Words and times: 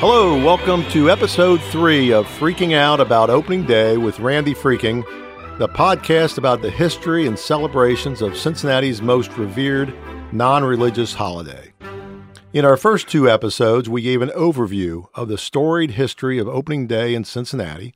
Hello, 0.00 0.40
welcome 0.44 0.88
to 0.90 1.10
episode 1.10 1.60
three 1.60 2.12
of 2.12 2.24
Freaking 2.24 2.72
Out 2.72 3.00
About 3.00 3.30
Opening 3.30 3.64
Day 3.64 3.96
with 3.96 4.20
Randy 4.20 4.54
Freking, 4.54 5.02
the 5.58 5.66
podcast 5.66 6.38
about 6.38 6.62
the 6.62 6.70
history 6.70 7.26
and 7.26 7.36
celebrations 7.36 8.22
of 8.22 8.36
Cincinnati's 8.36 9.02
most 9.02 9.36
revered 9.36 9.92
non 10.32 10.62
religious 10.62 11.14
holiday. 11.14 11.72
In 12.52 12.64
our 12.64 12.76
first 12.76 13.08
two 13.08 13.28
episodes, 13.28 13.88
we 13.88 14.00
gave 14.00 14.22
an 14.22 14.28
overview 14.36 15.06
of 15.16 15.26
the 15.26 15.36
storied 15.36 15.90
history 15.90 16.38
of 16.38 16.46
opening 16.46 16.86
day 16.86 17.12
in 17.12 17.24
Cincinnati 17.24 17.92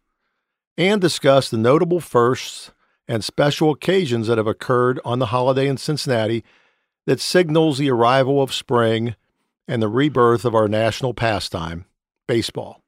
and 0.77 1.00
discussed 1.00 1.53
the 1.53 1.57
notable 1.57 2.00
firsts 2.00 2.73
and 3.07 3.23
special 3.23 3.71
occasions 3.71 4.27
that 4.27 4.39
have 4.39 4.48
occurred 4.48 4.98
on 5.05 5.21
the 5.21 5.27
holiday 5.27 5.69
in 5.69 5.77
Cincinnati 5.77 6.43
that 7.07 7.21
signals 7.21 7.79
the 7.79 7.93
arrival 7.93 8.43
of 8.43 8.53
spring 8.53 9.14
and 9.69 9.80
the 9.80 9.86
rebirth 9.86 10.44
of 10.44 10.57
our 10.57 10.66
national 10.66 11.14
pastime, 11.14 11.84
baseball. 12.32 12.81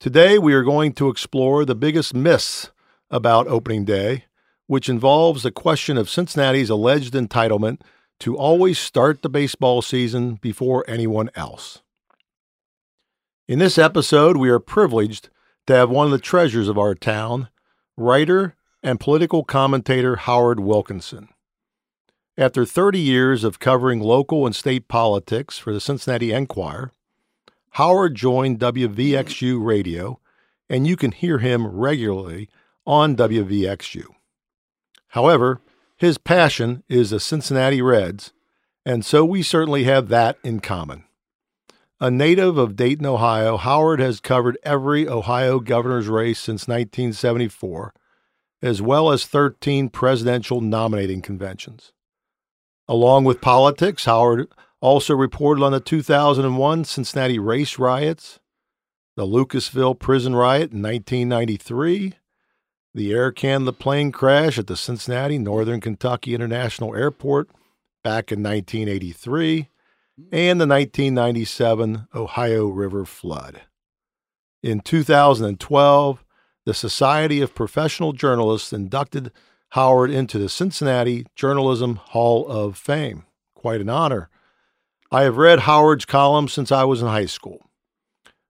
Today, 0.00 0.38
we 0.38 0.54
are 0.54 0.62
going 0.62 0.94
to 0.94 1.10
explore 1.10 1.66
the 1.66 1.74
biggest 1.74 2.14
myths 2.14 2.70
about 3.10 3.46
opening 3.48 3.84
day, 3.84 4.24
which 4.66 4.88
involves 4.88 5.42
the 5.42 5.50
question 5.50 5.98
of 5.98 6.08
Cincinnati's 6.08 6.70
alleged 6.70 7.12
entitlement 7.12 7.82
to 8.20 8.38
always 8.38 8.78
start 8.78 9.20
the 9.20 9.28
baseball 9.28 9.82
season 9.82 10.36
before 10.36 10.86
anyone 10.88 11.28
else. 11.34 11.82
In 13.46 13.58
this 13.58 13.76
episode, 13.76 14.38
we 14.38 14.48
are 14.48 14.58
privileged 14.58 15.28
to 15.66 15.74
have 15.74 15.90
one 15.90 16.06
of 16.06 16.12
the 16.12 16.18
treasures 16.18 16.68
of 16.68 16.78
our 16.78 16.94
town, 16.94 17.50
writer 17.94 18.56
and 18.82 18.98
political 18.98 19.44
commentator 19.44 20.16
Howard 20.16 20.60
Wilkinson. 20.60 21.28
After 22.38 22.64
30 22.64 23.00
years 23.00 23.44
of 23.44 23.58
covering 23.58 24.00
local 24.00 24.46
and 24.46 24.56
state 24.56 24.88
politics 24.88 25.58
for 25.58 25.74
the 25.74 25.80
Cincinnati 25.80 26.32
Enquirer, 26.32 26.90
Howard 27.70 28.14
joined 28.14 28.58
WVXU 28.58 29.64
radio, 29.64 30.18
and 30.68 30.86
you 30.86 30.96
can 30.96 31.12
hear 31.12 31.38
him 31.38 31.66
regularly 31.66 32.48
on 32.86 33.16
WVXU. 33.16 34.04
However, 35.08 35.60
his 35.96 36.18
passion 36.18 36.82
is 36.88 37.10
the 37.10 37.20
Cincinnati 37.20 37.82
Reds, 37.82 38.32
and 38.84 39.04
so 39.04 39.24
we 39.24 39.42
certainly 39.42 39.84
have 39.84 40.08
that 40.08 40.38
in 40.42 40.60
common. 40.60 41.04
A 42.00 42.10
native 42.10 42.56
of 42.56 42.76
Dayton, 42.76 43.04
Ohio, 43.04 43.58
Howard 43.58 44.00
has 44.00 44.20
covered 44.20 44.56
every 44.62 45.06
Ohio 45.06 45.60
governor's 45.60 46.08
race 46.08 46.38
since 46.38 46.66
1974, 46.66 47.92
as 48.62 48.80
well 48.80 49.10
as 49.10 49.26
13 49.26 49.90
presidential 49.90 50.60
nominating 50.60 51.20
conventions. 51.20 51.92
Along 52.88 53.24
with 53.24 53.42
politics, 53.42 54.06
Howard 54.06 54.48
also 54.80 55.14
reported 55.14 55.62
on 55.62 55.72
the 55.72 55.80
2001 55.80 56.84
Cincinnati 56.84 57.38
race 57.38 57.78
riots, 57.78 58.40
the 59.16 59.26
Lucasville 59.26 59.98
prison 59.98 60.34
riot 60.34 60.72
in 60.72 60.82
1993, 60.82 62.14
the 62.94 63.12
Air 63.12 63.30
Canada 63.30 63.72
plane 63.72 64.10
crash 64.10 64.58
at 64.58 64.66
the 64.66 64.76
Cincinnati 64.76 65.38
Northern 65.38 65.80
Kentucky 65.80 66.34
International 66.34 66.94
Airport 66.94 67.50
back 68.02 68.32
in 68.32 68.42
1983, 68.42 69.68
and 70.32 70.60
the 70.60 70.66
1997 70.66 72.08
Ohio 72.14 72.66
River 72.68 73.04
flood. 73.04 73.62
In 74.62 74.80
2012, 74.80 76.24
the 76.64 76.74
Society 76.74 77.40
of 77.40 77.54
Professional 77.54 78.12
Journalists 78.12 78.72
inducted 78.72 79.32
Howard 79.70 80.10
into 80.10 80.38
the 80.38 80.48
Cincinnati 80.48 81.26
Journalism 81.36 81.96
Hall 81.96 82.46
of 82.48 82.76
Fame. 82.76 83.24
Quite 83.54 83.80
an 83.80 83.88
honor. 83.88 84.29
I 85.12 85.22
have 85.22 85.38
read 85.38 85.60
Howard's 85.60 86.04
columns 86.04 86.52
since 86.52 86.70
I 86.70 86.84
was 86.84 87.02
in 87.02 87.08
high 87.08 87.26
school, 87.26 87.68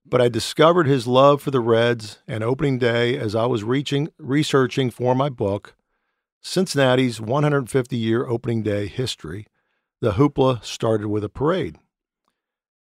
but 0.04 0.20
I 0.20 0.28
discovered 0.28 0.86
his 0.86 1.06
love 1.06 1.40
for 1.40 1.50
the 1.50 1.58
Reds 1.58 2.18
and 2.28 2.44
opening 2.44 2.78
day 2.78 3.16
as 3.16 3.34
I 3.34 3.46
was 3.46 3.64
reaching, 3.64 4.10
researching 4.18 4.90
for 4.90 5.14
my 5.14 5.30
book, 5.30 5.74
Cincinnati's 6.42 7.18
150 7.18 7.96
year 7.96 8.26
opening 8.26 8.62
day 8.62 8.88
history. 8.88 9.46
The 10.02 10.12
hoopla 10.12 10.62
started 10.62 11.08
with 11.08 11.24
a 11.24 11.30
parade. 11.30 11.78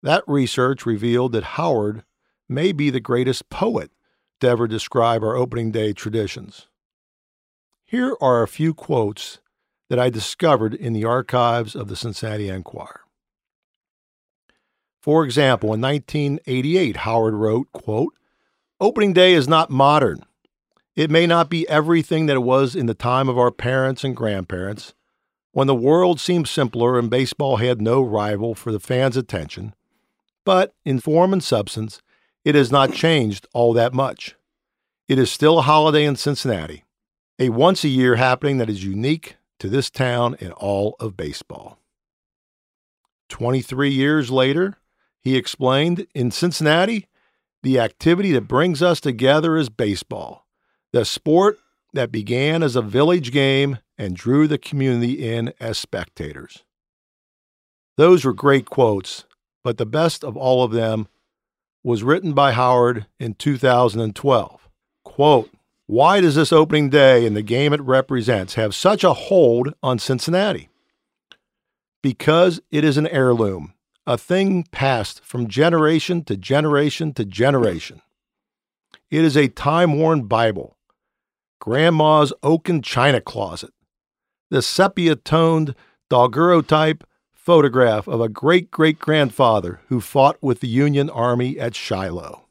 That 0.03 0.25
research 0.27 0.87
revealed 0.87 1.33
that 1.33 1.45
Howard 1.45 2.03
may 2.49 2.73
be 2.73 2.89
the 2.89 2.99
greatest 2.99 3.51
poet 3.51 3.91
to 4.41 4.49
ever 4.49 4.67
describe 4.67 5.23
our 5.23 5.37
opening 5.37 5.71
day 5.71 5.93
traditions. 5.93 6.69
Here 7.85 8.17
are 8.23 8.43
a 8.43 8.49
few 8.49 8.73
quotes 8.73 9.41
that 9.91 9.99
I 9.99 10.09
discovered 10.09 10.73
in 10.73 10.95
the 10.95 11.05
archives 11.05 11.77
of 11.77 11.89
the 11.89 11.97
Cincinnati 11.97 12.49
Enquirer. 12.49 13.06
For 15.07 15.25
example, 15.25 15.73
in 15.73 15.81
1988, 15.83 16.97
Howard 16.97 17.35
wrote, 17.35 17.71
quote, 17.73 18.13
Opening 18.81 19.13
day 19.13 19.35
is 19.35 19.47
not 19.47 19.71
modern. 19.71 20.27
It 20.97 21.13
may 21.13 21.29
not 21.29 21.49
be 21.49 21.69
everything 21.69 22.27
that 22.27 22.35
it 22.35 22.41
was 22.41 22.75
in 22.75 22.87
the 22.87 22.93
time 22.93 23.29
of 23.29 23.39
our 23.39 23.53
parents 23.53 24.03
and 24.03 24.17
grandparents, 24.17 24.95
when 25.53 25.69
the 25.69 25.77
world 25.77 26.19
seemed 26.19 26.49
simpler 26.49 26.99
and 26.99 27.09
baseball 27.09 27.59
had 27.59 27.81
no 27.81 28.03
rival 28.03 28.57
for 28.57 28.73
the 28.73 28.81
fans' 28.81 29.17
attention, 29.17 29.77
but 30.45 30.75
in 30.85 30.99
form 30.99 31.33
and 31.33 31.45
substance, 31.45 32.03
it 32.45 32.57
has 32.57 32.73
not 32.73 32.93
changed 32.93 33.47
all 33.55 33.73
that 33.75 33.95
much. 33.95 34.35
It 35.07 35.21
is 35.21 35.31
still 35.31 35.61
a 35.61 35.63
holiday 35.63 36.05
in 36.05 36.17
Cincinnati, 36.17 36.83
a 37.39 37.51
once 37.51 37.85
a 37.85 37.89
year 37.89 38.17
happening 38.17 38.59
that 38.59 38.69
is 38.69 38.83
unique 38.83 39.37
to 39.61 39.69
this 39.69 39.89
town 39.89 40.37
and 40.41 40.51
all 40.55 40.97
of 40.99 41.17
baseball. 41.17 41.79
23 43.29 43.91
years 43.91 44.33
later, 44.33 44.79
he 45.27 45.37
explained 45.37 46.07
in 46.15 46.31
Cincinnati, 46.31 47.09
the 47.65 47.81
activity 47.81 48.31
that 48.31 48.43
brings 48.43 48.81
us 48.81 49.01
together 49.01 49.57
is 49.57 49.69
baseball, 49.69 50.47
the 50.93 51.05
sport 51.05 51.59
that 51.93 52.13
began 52.13 52.63
as 52.63 52.77
a 52.77 52.81
village 52.81 53.33
game 53.33 53.79
and 53.99 54.15
drew 54.15 54.47
the 54.47 54.57
community 54.57 55.29
in 55.29 55.53
as 55.59 55.79
spectators. 55.79 56.63
Those 57.97 58.25
were 58.25 58.33
great 58.33 58.67
quotes, 58.67 59.25
but 59.65 59.79
the 59.79 59.85
best 59.85 60.23
of 60.23 60.37
all 60.37 60.63
of 60.63 60.71
them 60.71 61.09
was 61.83 62.05
written 62.05 62.33
by 62.33 62.53
Howard 62.53 63.07
in 63.19 63.35
2012. 63.35 64.69
Quote, 65.05 65.51
why 65.87 66.21
does 66.21 66.37
this 66.37 66.53
opening 66.53 66.89
day 66.89 67.27
and 67.27 67.37
the 67.37 67.43
game 67.43 67.73
it 67.73 67.83
represents 67.83 68.55
have 68.55 68.77
such 68.77 69.03
a 69.03 69.13
hold 69.13 69.75
on 69.83 69.99
Cincinnati? 69.99 70.69
Because 72.01 72.61
it 72.71 72.85
is 72.85 72.97
an 72.97 73.09
heirloom 73.09 73.73
a 74.07 74.17
thing 74.17 74.63
passed 74.71 75.23
from 75.25 75.49
generation 75.49 76.23
to 76.25 76.37
generation 76.37 77.13
to 77.15 77.25
generation. 77.25 78.01
It 79.11 79.25
is 79.25 79.37
a 79.37 79.49
time 79.49 79.99
worn 79.99 80.23
Bible, 80.23 80.77
Grandma's 81.61 82.33
oaken 82.43 82.83
china 82.83 83.21
closet, 83.21 83.73
the 84.51 84.63
sepia 84.63 85.17
toned 85.17 85.75
daguerreotype 86.09 87.03
photograph 87.33 88.07
of 88.07 88.21
a 88.21 88.29
great 88.29 88.71
great 88.71 88.99
grandfather 88.99 89.81
who 89.89 90.01
fought 90.01 90.37
with 90.41 90.61
the 90.61 90.69
Union 90.69 91.11
Army 91.11 91.59
at 91.59 91.75
Shiloh. 91.75 92.47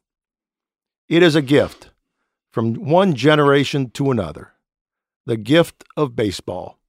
It 1.07 1.23
is 1.23 1.35
a 1.35 1.41
gift 1.41 1.91
from 2.51 2.73
one 2.73 3.13
generation 3.13 3.89
to 3.91 4.11
another, 4.11 4.53
the 5.25 5.37
gift 5.37 5.83
of 5.95 6.15
baseball, 6.15 6.79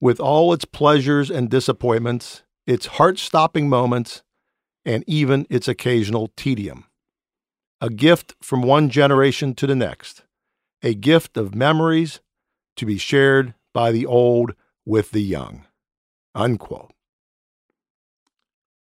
with 0.00 0.18
all 0.18 0.52
its 0.52 0.64
pleasures 0.64 1.30
and 1.30 1.50
disappointments 1.50 2.42
its 2.66 2.86
heart 2.86 3.18
stopping 3.18 3.68
moments, 3.68 4.22
and 4.84 5.04
even 5.06 5.46
its 5.50 5.68
occasional 5.68 6.30
tedium. 6.36 6.84
A 7.80 7.90
gift 7.90 8.34
from 8.40 8.62
one 8.62 8.88
generation 8.88 9.54
to 9.54 9.66
the 9.66 9.76
next, 9.76 10.22
a 10.82 10.94
gift 10.94 11.36
of 11.36 11.54
memories 11.54 12.20
to 12.76 12.86
be 12.86 12.98
shared 12.98 13.54
by 13.74 13.92
the 13.92 14.06
old 14.06 14.54
with 14.84 15.10
the 15.10 15.20
young. 15.20 15.64
Unquote. 16.34 16.92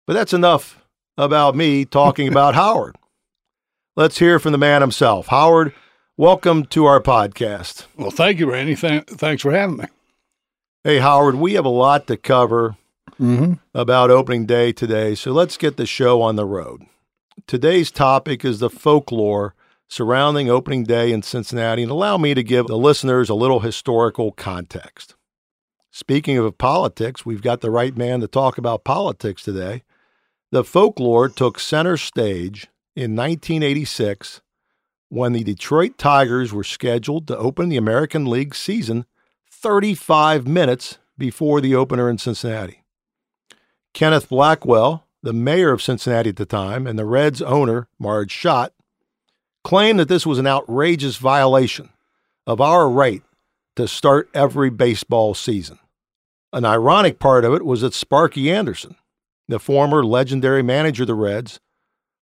But 0.07 0.15
that's 0.15 0.33
enough 0.33 0.85
about 1.17 1.55
me 1.55 1.85
talking 1.85 2.29
about 2.33 2.55
Howard. 2.55 2.97
Let's 3.95 4.19
hear 4.19 4.39
from 4.39 4.53
the 4.53 4.59
man 4.59 4.81
himself. 4.81 5.27
Howard, 5.29 5.75
welcome 6.17 6.65
to 6.67 6.87
our 6.87 7.01
podcast. 7.01 7.87
Well, 7.97 8.11
thank 8.11 8.41
you, 8.41 8.51
Randy. 8.51 8.75
Th- 8.75 9.05
thanks 9.05 9.43
for 9.43 9.53
having 9.53 9.77
me. 9.77 9.85
Hey, 10.83 10.99
Howard, 10.99 11.37
we 11.37 11.55
have 11.55 11.65
a 11.65 11.71
lot 11.71 12.07
to 12.09 12.17
cover 12.17 12.77
mm-hmm. 13.21 13.55
about 13.75 14.11
opening 14.11 14.47
day 14.47 14.73
today. 14.73 15.15
So 15.15 15.33
let's 15.33 15.57
get 15.57 15.77
the 15.77 15.87
show 15.87 16.23
on 16.23 16.37
the 16.37 16.47
road. 16.47 16.83
Today's 17.47 17.91
topic 17.91 18.45
is 18.45 18.59
the 18.59 18.71
folklore 18.71 19.55
surrounding 19.93 20.49
opening 20.49 20.85
day 20.85 21.13
in 21.13 21.21
Cincinnati, 21.21 21.83
and 21.83 21.93
allow 21.93 22.17
me 22.17 22.33
to 22.33 22.43
give 22.43 22.67
the 22.67 22.79
listeners 22.79 23.29
a 23.29 23.35
little 23.35 23.61
historical 23.61 24.33
context. 24.33 25.17
Speaking 25.91 26.39
of 26.39 26.57
politics, 26.57 27.27
we've 27.27 27.43
got 27.43 27.61
the 27.61 27.71
right 27.71 27.95
man 27.95 28.21
to 28.21 28.27
talk 28.27 28.57
about 28.57 28.85
politics 28.85 29.43
today. 29.43 29.83
The 30.51 30.65
folklore 30.65 31.29
took 31.29 31.61
center 31.61 31.99
stage 31.99 32.69
in 32.97 33.15
1986 33.15 34.41
when 35.11 35.35
the 35.35 35.45
Detroit 35.45 35.99
Tigers 35.99 36.55
were 36.55 36.65
scheduled 36.65 37.29
to 37.29 37.37
open 37.37 37.69
the 37.69 37.77
American 37.77 38.25
League 38.25 38.55
season 38.55 39.05
35 39.51 40.47
minutes 40.47 40.97
before 41.19 41.61
the 41.61 41.75
opener 41.75 42.09
in 42.09 42.17
Cincinnati. 42.17 42.82
Kenneth 43.95 44.29
Blackwell 44.29 45.05
the 45.23 45.33
mayor 45.33 45.71
of 45.71 45.83
Cincinnati 45.83 46.31
at 46.31 46.37
the 46.37 46.45
time, 46.45 46.87
and 46.87 46.99
the 46.99 47.05
Reds 47.05 47.41
owner, 47.41 47.89
Marge 47.99 48.33
Schott, 48.33 48.73
claimed 49.63 50.01
that 50.01 50.09
this 50.09 50.27
was 50.27 50.39
an 50.39 50.47
outrageous 50.47 51.17
violation 51.17 51.91
of 52.47 52.61
our 52.61 52.91
right 52.91 53.23
to 53.77 53.87
start 53.87 54.29
every 54.35 54.69
baseball 54.69 55.35
season. 55.35 55.79
An 56.53 56.65
ironic 56.65 57.19
part 57.21 57.45
of 57.45 57.55
it 57.55 57.65
was 57.65 57.83
that 57.83 57.95
Sparky 57.95 58.51
Anderson, 58.51 58.97
the 59.47 59.61
former 59.61 60.05
legendary 60.05 60.63
manager 60.63 61.05
of 61.05 61.07
the 61.07 61.15
Reds, 61.15 61.61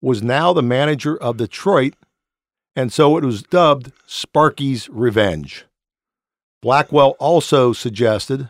was 0.02 0.24
now 0.24 0.52
the 0.52 0.64
manager 0.64 1.16
of 1.16 1.38
Detroit, 1.38 1.94
and 2.76 2.92
so 2.92 3.18
it 3.18 3.24
was 3.24 3.44
dubbed 3.44 3.92
Sparky's 4.08 4.90
Revenge. 4.90 5.66
Blackwell 6.62 7.16
also 7.20 7.72
suggested, 7.72 8.50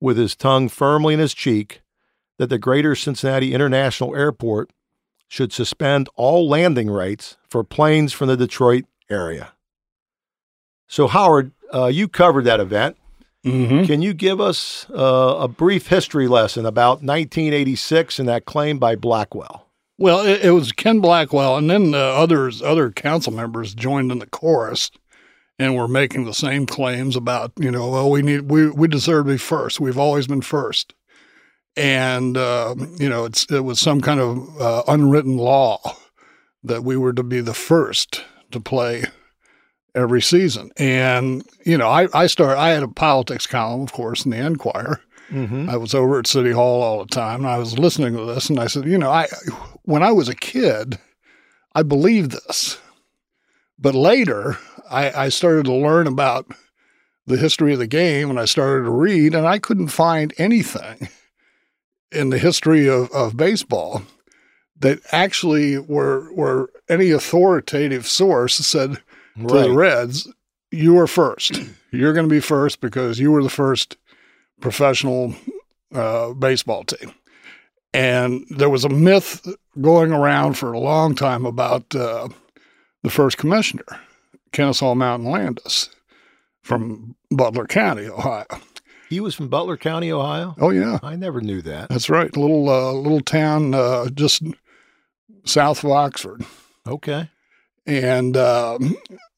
with 0.00 0.18
his 0.18 0.36
tongue 0.36 0.68
firmly 0.68 1.14
in 1.14 1.20
his 1.20 1.34
cheek, 1.34 1.81
that 2.38 2.48
the 2.48 2.58
Greater 2.58 2.94
Cincinnati 2.94 3.54
International 3.54 4.14
Airport 4.14 4.70
should 5.28 5.52
suspend 5.52 6.08
all 6.14 6.48
landing 6.48 6.90
rights 6.90 7.36
for 7.48 7.64
planes 7.64 8.12
from 8.12 8.28
the 8.28 8.36
Detroit 8.36 8.84
area. 9.08 9.52
So, 10.88 11.06
Howard, 11.06 11.52
uh, 11.72 11.86
you 11.86 12.08
covered 12.08 12.44
that 12.44 12.60
event. 12.60 12.96
Mm-hmm. 13.44 13.84
Can 13.86 14.02
you 14.02 14.14
give 14.14 14.40
us 14.40 14.86
uh, 14.90 15.36
a 15.40 15.48
brief 15.48 15.88
history 15.88 16.28
lesson 16.28 16.64
about 16.64 17.02
1986 17.02 18.18
and 18.18 18.28
that 18.28 18.44
claim 18.44 18.78
by 18.78 18.94
Blackwell? 18.94 19.66
Well, 19.98 20.20
it, 20.20 20.44
it 20.44 20.50
was 20.50 20.72
Ken 20.72 21.00
Blackwell, 21.00 21.56
and 21.56 21.70
then 21.70 21.94
uh, 21.94 21.98
others, 21.98 22.60
other 22.62 22.90
council 22.90 23.32
members 23.32 23.74
joined 23.74 24.12
in 24.12 24.18
the 24.18 24.26
chorus, 24.26 24.90
and 25.58 25.76
were 25.76 25.88
making 25.88 26.24
the 26.24 26.34
same 26.34 26.66
claims 26.66 27.14
about, 27.14 27.52
you 27.56 27.70
know, 27.70 27.88
well, 27.88 28.10
we 28.10 28.22
need, 28.22 28.50
we 28.50 28.68
we 28.70 28.88
deserve 28.88 29.26
to 29.26 29.32
be 29.32 29.38
first. 29.38 29.80
We've 29.80 29.98
always 29.98 30.26
been 30.26 30.40
first, 30.40 30.94
and 31.76 32.36
uh, 32.36 32.74
you 32.98 33.08
know, 33.08 33.24
it's 33.24 33.44
it 33.50 33.64
was 33.64 33.80
some 33.80 34.00
kind 34.00 34.20
of 34.20 34.60
uh, 34.60 34.82
unwritten 34.88 35.36
law 35.36 35.80
that 36.64 36.84
we 36.84 36.96
were 36.96 37.12
to 37.12 37.22
be 37.22 37.40
the 37.40 37.54
first 37.54 38.24
to 38.50 38.60
play 38.60 39.04
every 39.94 40.22
season. 40.22 40.70
And, 40.76 41.44
you 41.64 41.76
know, 41.76 41.88
I, 41.88 42.08
I 42.14 42.26
started, 42.26 42.58
I 42.58 42.70
had 42.70 42.82
a 42.82 42.88
politics 42.88 43.46
column, 43.46 43.82
of 43.82 43.92
course, 43.92 44.24
in 44.24 44.30
the 44.30 44.38
Enquirer. 44.38 45.00
Mm-hmm. 45.30 45.68
I 45.68 45.76
was 45.76 45.94
over 45.94 46.18
at 46.18 46.26
City 46.26 46.50
Hall 46.50 46.82
all 46.82 47.04
the 47.04 47.14
time 47.14 47.40
and 47.40 47.48
I 47.48 47.58
was 47.58 47.78
listening 47.78 48.14
to 48.16 48.24
this 48.24 48.50
and 48.50 48.60
I 48.60 48.66
said, 48.66 48.84
you 48.84 48.98
know, 48.98 49.10
I, 49.10 49.28
when 49.82 50.02
I 50.02 50.12
was 50.12 50.28
a 50.28 50.34
kid, 50.34 50.98
I 51.74 51.82
believed 51.82 52.32
this. 52.32 52.78
But 53.78 53.94
later, 53.94 54.58
I, 54.90 55.24
I 55.24 55.28
started 55.30 55.64
to 55.66 55.74
learn 55.74 56.06
about 56.06 56.46
the 57.26 57.38
history 57.38 57.72
of 57.72 57.78
the 57.78 57.86
game 57.86 58.30
and 58.30 58.38
I 58.38 58.44
started 58.44 58.84
to 58.84 58.90
read, 58.90 59.34
and 59.34 59.46
I 59.46 59.58
couldn't 59.58 59.88
find 59.88 60.34
anything 60.38 61.08
in 62.12 62.30
the 62.30 62.38
history 62.38 62.88
of, 62.88 63.10
of 63.12 63.36
baseball 63.36 64.02
that 64.80 65.00
actually 65.12 65.78
were, 65.78 66.32
were 66.32 66.70
any 66.88 67.10
authoritative 67.10 68.06
source 68.06 68.54
said, 68.54 68.98
to 69.36 69.60
the 69.62 69.72
Reds, 69.72 70.28
you 70.70 70.94
were 70.94 71.06
first. 71.06 71.60
You're 71.90 72.12
going 72.12 72.28
to 72.28 72.34
be 72.34 72.40
first 72.40 72.80
because 72.80 73.18
you 73.18 73.30
were 73.30 73.42
the 73.42 73.48
first 73.48 73.96
professional 74.60 75.34
uh, 75.94 76.32
baseball 76.32 76.84
team. 76.84 77.14
And 77.94 78.44
there 78.50 78.70
was 78.70 78.84
a 78.84 78.88
myth 78.88 79.46
going 79.80 80.12
around 80.12 80.54
for 80.54 80.72
a 80.72 80.78
long 80.78 81.14
time 81.14 81.44
about 81.44 81.94
uh, 81.94 82.28
the 83.02 83.10
first 83.10 83.36
commissioner, 83.36 83.84
Kennesaw 84.52 84.94
Mountain 84.94 85.30
Landis 85.30 85.90
from 86.62 87.16
Butler 87.30 87.66
County, 87.66 88.08
Ohio. 88.08 88.46
He 89.12 89.20
was 89.20 89.34
from 89.34 89.48
Butler 89.48 89.76
County, 89.76 90.10
Ohio. 90.10 90.54
Oh 90.58 90.70
yeah, 90.70 90.98
I 91.02 91.16
never 91.16 91.42
knew 91.42 91.60
that. 91.62 91.90
that's 91.90 92.08
right. 92.08 92.34
A 92.34 92.40
little 92.40 92.66
uh, 92.70 92.92
little 92.92 93.20
town 93.20 93.74
uh, 93.74 94.08
just 94.08 94.42
south 95.44 95.84
of 95.84 95.90
Oxford. 95.90 96.46
Okay. 96.86 97.28
and 97.86 98.36
uh, 98.38 98.78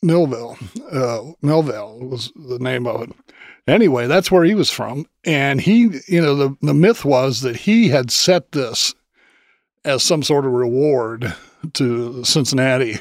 Millville. 0.01 0.57
Uh, 0.93 1.33
Millville 1.43 1.99
was 2.09 2.31
the 2.37 2.61
name 2.61 2.87
of 2.87 3.03
it. 3.03 3.11
Anyway, 3.67 4.07
that's 4.07 4.31
where 4.31 4.45
he 4.45 4.55
was 4.55 4.71
from, 4.71 5.07
and 5.25 5.61
he, 5.61 6.01
you 6.07 6.21
know, 6.23 6.37
the 6.37 6.57
the 6.63 6.75
myth 6.75 7.05
was 7.05 7.41
that 7.41 7.57
he 7.57 7.89
had 7.89 8.13
set 8.13 8.53
this 8.53 8.95
as 9.85 10.05
some 10.05 10.23
sort 10.23 10.47
of 10.47 10.53
reward 10.53 11.35
to 11.73 12.23
Cincinnati 12.23 13.01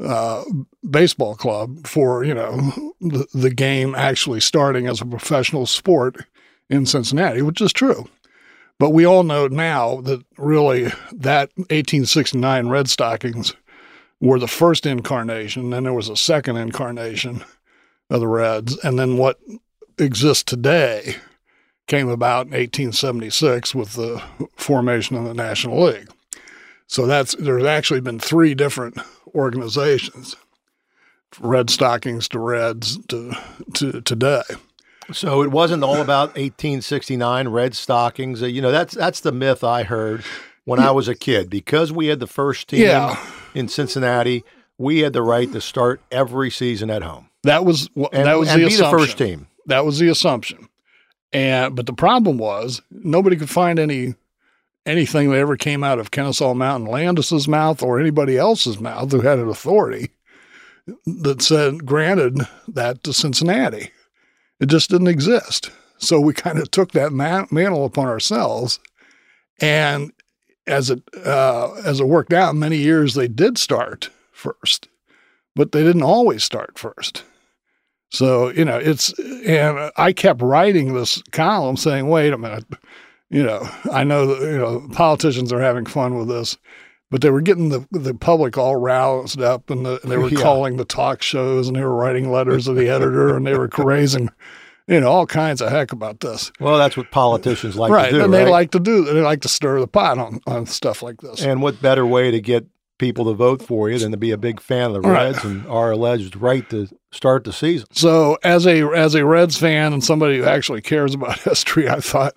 uh, 0.00 0.44
baseball 0.88 1.34
club 1.34 1.86
for 1.86 2.24
you 2.24 2.34
know 2.34 2.56
the, 3.00 3.26
the 3.34 3.50
game 3.50 3.94
actually 3.94 4.40
starting 4.40 4.86
as 4.86 5.00
a 5.00 5.06
professional 5.06 5.66
sport 5.66 6.24
in 6.70 6.86
Cincinnati, 6.86 7.42
which 7.42 7.60
is 7.60 7.72
true. 7.72 8.08
But 8.78 8.90
we 8.90 9.04
all 9.04 9.24
know 9.24 9.48
now 9.48 10.00
that 10.02 10.24
really 10.36 10.84
that 11.12 11.50
1869 11.56 12.68
Red 12.68 12.88
Stockings 12.88 13.54
were 14.20 14.38
the 14.38 14.48
first 14.48 14.86
incarnation. 14.86 15.70
Then 15.70 15.84
there 15.84 15.92
was 15.92 16.08
a 16.08 16.16
second 16.16 16.56
incarnation 16.56 17.44
of 18.10 18.20
the 18.20 18.28
Reds. 18.28 18.78
And 18.84 18.98
then 18.98 19.16
what 19.16 19.38
exists 19.98 20.44
today 20.44 21.16
came 21.86 22.08
about 22.08 22.46
in 22.46 22.52
1876 22.52 23.74
with 23.74 23.94
the 23.94 24.22
formation 24.56 25.16
of 25.16 25.24
the 25.24 25.34
National 25.34 25.82
League. 25.82 26.08
So 26.86 27.06
that's 27.06 27.34
there's 27.36 27.64
actually 27.64 28.00
been 28.00 28.18
three 28.18 28.54
different 28.54 28.98
organizations, 29.34 30.36
Red 31.40 31.70
Stockings 31.70 32.28
to 32.28 32.38
Reds 32.38 32.98
to 33.08 33.32
to 33.74 34.00
today. 34.02 34.42
So 35.12 35.42
it 35.42 35.50
wasn't 35.50 35.84
all 35.84 36.00
about 36.02 36.28
1869 36.36 37.48
Red 37.48 37.74
Stockings. 37.74 38.42
You 38.42 38.60
know, 38.62 38.70
that's 38.70 38.94
that's 38.94 39.20
the 39.20 39.32
myth 39.32 39.64
I 39.64 39.82
heard 39.84 40.22
when 40.64 40.80
I 40.80 40.90
was 40.90 41.08
a 41.08 41.14
kid. 41.14 41.48
Because 41.48 41.92
we 41.92 42.06
had 42.08 42.20
the 42.20 42.26
first 42.26 42.68
team 42.68 42.82
Yeah. 42.82 43.18
in 43.54 43.68
Cincinnati, 43.68 44.44
we 44.76 45.00
had 45.00 45.12
the 45.14 45.22
right 45.22 45.50
to 45.52 45.60
start 45.60 46.00
every 46.10 46.50
season 46.50 46.90
at 46.90 47.02
home 47.02 47.28
That 47.44 47.64
was 47.64 47.88
wh- 47.98 48.12
and, 48.12 48.26
that 48.26 48.38
was 48.38 48.48
and 48.50 48.62
the 48.62 48.68
be 48.68 48.76
the 48.76 48.90
first 48.90 49.16
team. 49.18 49.46
That 49.66 49.84
was 49.84 49.98
the 49.98 50.08
assumption. 50.08 50.68
And 51.32 51.74
but 51.74 51.86
the 51.86 51.92
problem 51.92 52.36
was 52.38 52.80
nobody 52.90 53.36
could 53.36 53.50
find 53.50 53.78
any 53.78 54.14
anything 54.88 55.30
that 55.30 55.38
ever 55.38 55.56
came 55.56 55.84
out 55.84 55.98
of 55.98 56.10
Kennesaw 56.10 56.54
Mountain 56.54 56.90
Landis's 56.90 57.46
mouth 57.46 57.82
or 57.82 58.00
anybody 58.00 58.36
else's 58.36 58.80
mouth 58.80 59.12
who 59.12 59.20
had 59.20 59.38
an 59.38 59.48
authority 59.48 60.10
that 61.06 61.42
said 61.42 61.84
granted 61.84 62.40
that 62.66 63.04
to 63.04 63.12
Cincinnati. 63.12 63.92
It 64.58 64.66
just 64.66 64.90
didn't 64.90 65.08
exist. 65.08 65.70
So 65.98 66.18
we 66.18 66.32
kind 66.32 66.58
of 66.58 66.70
took 66.70 66.92
that 66.92 67.12
man- 67.12 67.48
mantle 67.50 67.84
upon 67.84 68.06
ourselves, 68.06 68.80
and 69.60 70.12
as 70.66 70.90
it 70.90 71.02
uh, 71.24 71.72
as 71.84 72.00
it 72.00 72.06
worked 72.06 72.32
out, 72.32 72.54
many 72.54 72.76
years 72.76 73.14
they 73.14 73.28
did 73.28 73.58
start 73.58 74.10
first, 74.32 74.88
but 75.54 75.72
they 75.72 75.82
didn't 75.82 76.02
always 76.02 76.44
start 76.44 76.78
first. 76.78 77.24
So, 78.10 78.48
you 78.50 78.64
know, 78.64 78.78
it's, 78.78 79.12
and 79.18 79.90
I 79.96 80.12
kept 80.12 80.40
writing 80.40 80.94
this 80.94 81.20
column 81.32 81.76
saying, 81.76 82.08
wait 82.08 82.32
a 82.32 82.38
minute, 82.38 82.64
you 83.30 83.42
know, 83.42 83.68
I 83.92 84.04
know 84.04 84.26
that, 84.26 84.40
you 84.50 84.58
know, 84.58 84.88
politicians 84.92 85.52
are 85.52 85.60
having 85.60 85.84
fun 85.86 86.16
with 86.16 86.28
this, 86.28 86.56
but 87.10 87.20
they 87.20 87.30
were 87.30 87.40
getting 87.40 87.68
the, 87.70 87.86
the 87.90 88.14
public 88.14 88.56
all 88.58 88.76
roused 88.76 89.40
up 89.40 89.70
and 89.70 89.84
the, 89.84 90.00
they 90.04 90.16
were 90.16 90.28
Yeah. 90.30 90.40
calling 90.42 90.76
the 90.76 90.84
talk 90.84 91.22
shows 91.22 91.68
and 91.68 91.76
they 91.76 91.82
were 91.82 91.94
writing 91.94 92.30
letters 92.30 92.64
to 92.66 92.74
the 92.74 92.88
editor 92.88 93.36
and 93.36 93.46
they 93.46 93.56
were 93.56 93.68
raising, 93.78 94.30
you 94.86 95.00
know, 95.00 95.08
all 95.10 95.26
kinds 95.26 95.60
of 95.60 95.70
heck 95.70 95.92
about 95.92 96.20
this. 96.20 96.50
Well, 96.60 96.78
that's 96.78 96.96
what 96.96 97.10
politicians 97.10 97.76
like 97.76 97.90
right. 97.92 98.10
to 98.10 98.18
do. 98.18 98.24
and 98.24 98.32
they 98.32 98.46
like 98.46 98.70
to 98.72 98.80
do, 98.80 99.04
they 99.04 99.20
like 99.20 99.42
to 99.42 99.48
stir 99.48 99.80
the 99.80 99.86
pot 99.88 100.18
on, 100.18 100.40
on 100.46 100.66
stuff 100.66 101.02
like 101.02 101.20
this. 101.20 101.42
And 101.42 101.60
what 101.62 101.82
better 101.82 102.06
way 102.06 102.30
to 102.30 102.40
get 102.40 102.66
people 102.98 103.26
to 103.26 103.32
vote 103.32 103.62
for 103.62 103.88
you 103.88 103.96
than 103.98 104.10
to 104.10 104.16
be 104.16 104.32
a 104.32 104.36
big 104.36 104.60
fan 104.60 104.86
of 104.86 104.94
the 104.94 105.00
Right. 105.02 105.26
Reds 105.32 105.44
and 105.44 105.64
our 105.68 105.92
alleged 105.92 106.34
right 106.34 106.68
to 106.70 106.88
start 107.12 107.44
the 107.44 107.52
season? 107.52 107.86
So 107.92 108.38
as 108.42 108.66
a 108.66 108.84
as 108.88 109.14
a 109.14 109.24
Reds 109.24 109.56
fan 109.56 109.92
and 109.92 110.02
somebody 110.02 110.38
who 110.38 110.44
actually 110.44 110.80
cares 110.80 111.14
about 111.14 111.38
history, 111.42 111.88
I 111.88 112.00
thought 112.00 112.34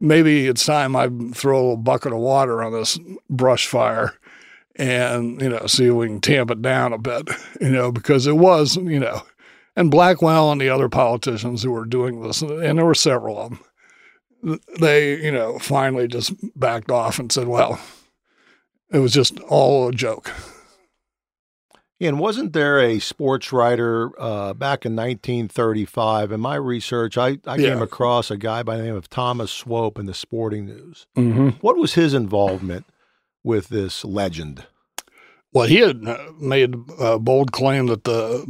maybe 0.00 0.46
it's 0.46 0.64
time 0.64 0.96
I 0.96 1.08
throw 1.32 1.70
a 1.70 1.76
bucket 1.76 2.12
of 2.12 2.18
water 2.18 2.62
on 2.62 2.72
this 2.72 2.98
brush 3.28 3.66
fire 3.66 4.14
and 4.76 5.40
you 5.42 5.48
know 5.48 5.66
see 5.66 5.86
if 5.86 5.94
we 5.94 6.06
can 6.06 6.20
tamp 6.20 6.50
it 6.50 6.62
down 6.62 6.92
a 6.92 6.98
bit, 6.98 7.28
you 7.60 7.70
know, 7.70 7.90
because 7.92 8.26
it 8.26 8.36
was 8.36 8.76
you 8.76 9.00
know, 9.00 9.22
and 9.76 9.90
Blackwell 9.90 10.52
and 10.52 10.60
the 10.60 10.68
other 10.68 10.88
politicians 10.88 11.62
who 11.62 11.70
were 11.70 11.84
doing 11.84 12.22
this, 12.22 12.42
and 12.42 12.78
there 12.78 12.84
were 12.84 12.94
several 12.94 13.38
of 13.38 13.58
them, 14.42 14.60
they 14.80 15.22
you 15.22 15.32
know 15.32 15.58
finally 15.58 16.06
just 16.06 16.32
backed 16.58 16.90
off 16.90 17.18
and 17.18 17.32
said, 17.32 17.48
well, 17.48 17.80
it 18.90 18.98
was 18.98 19.12
just 19.12 19.38
all 19.40 19.88
a 19.88 19.92
joke. 19.92 20.32
And 22.00 22.20
wasn't 22.20 22.52
there 22.52 22.78
a 22.78 23.00
sports 23.00 23.52
writer 23.52 24.10
uh, 24.20 24.54
back 24.54 24.86
in 24.86 24.94
1935? 24.94 26.32
In 26.32 26.40
my 26.40 26.54
research, 26.54 27.18
I, 27.18 27.38
I 27.46 27.56
Yeah. 27.56 27.70
came 27.74 27.82
across 27.82 28.30
a 28.30 28.36
guy 28.36 28.62
by 28.62 28.76
the 28.76 28.84
name 28.84 28.94
of 28.94 29.10
Thomas 29.10 29.50
Swope 29.50 29.98
in 29.98 30.06
the 30.06 30.14
Sporting 30.14 30.66
News. 30.66 31.06
Mm-hmm. 31.16 31.48
What 31.60 31.76
was 31.76 31.94
his 31.94 32.14
involvement 32.14 32.86
with 33.42 33.68
this 33.68 34.04
legend? 34.04 34.64
Well, 35.52 35.66
he 35.66 35.78
had 35.78 36.06
uh, 36.06 36.18
made 36.38 36.74
a 37.00 37.18
bold 37.18 37.50
claim 37.52 37.86
that 37.86 38.04
the 38.04 38.44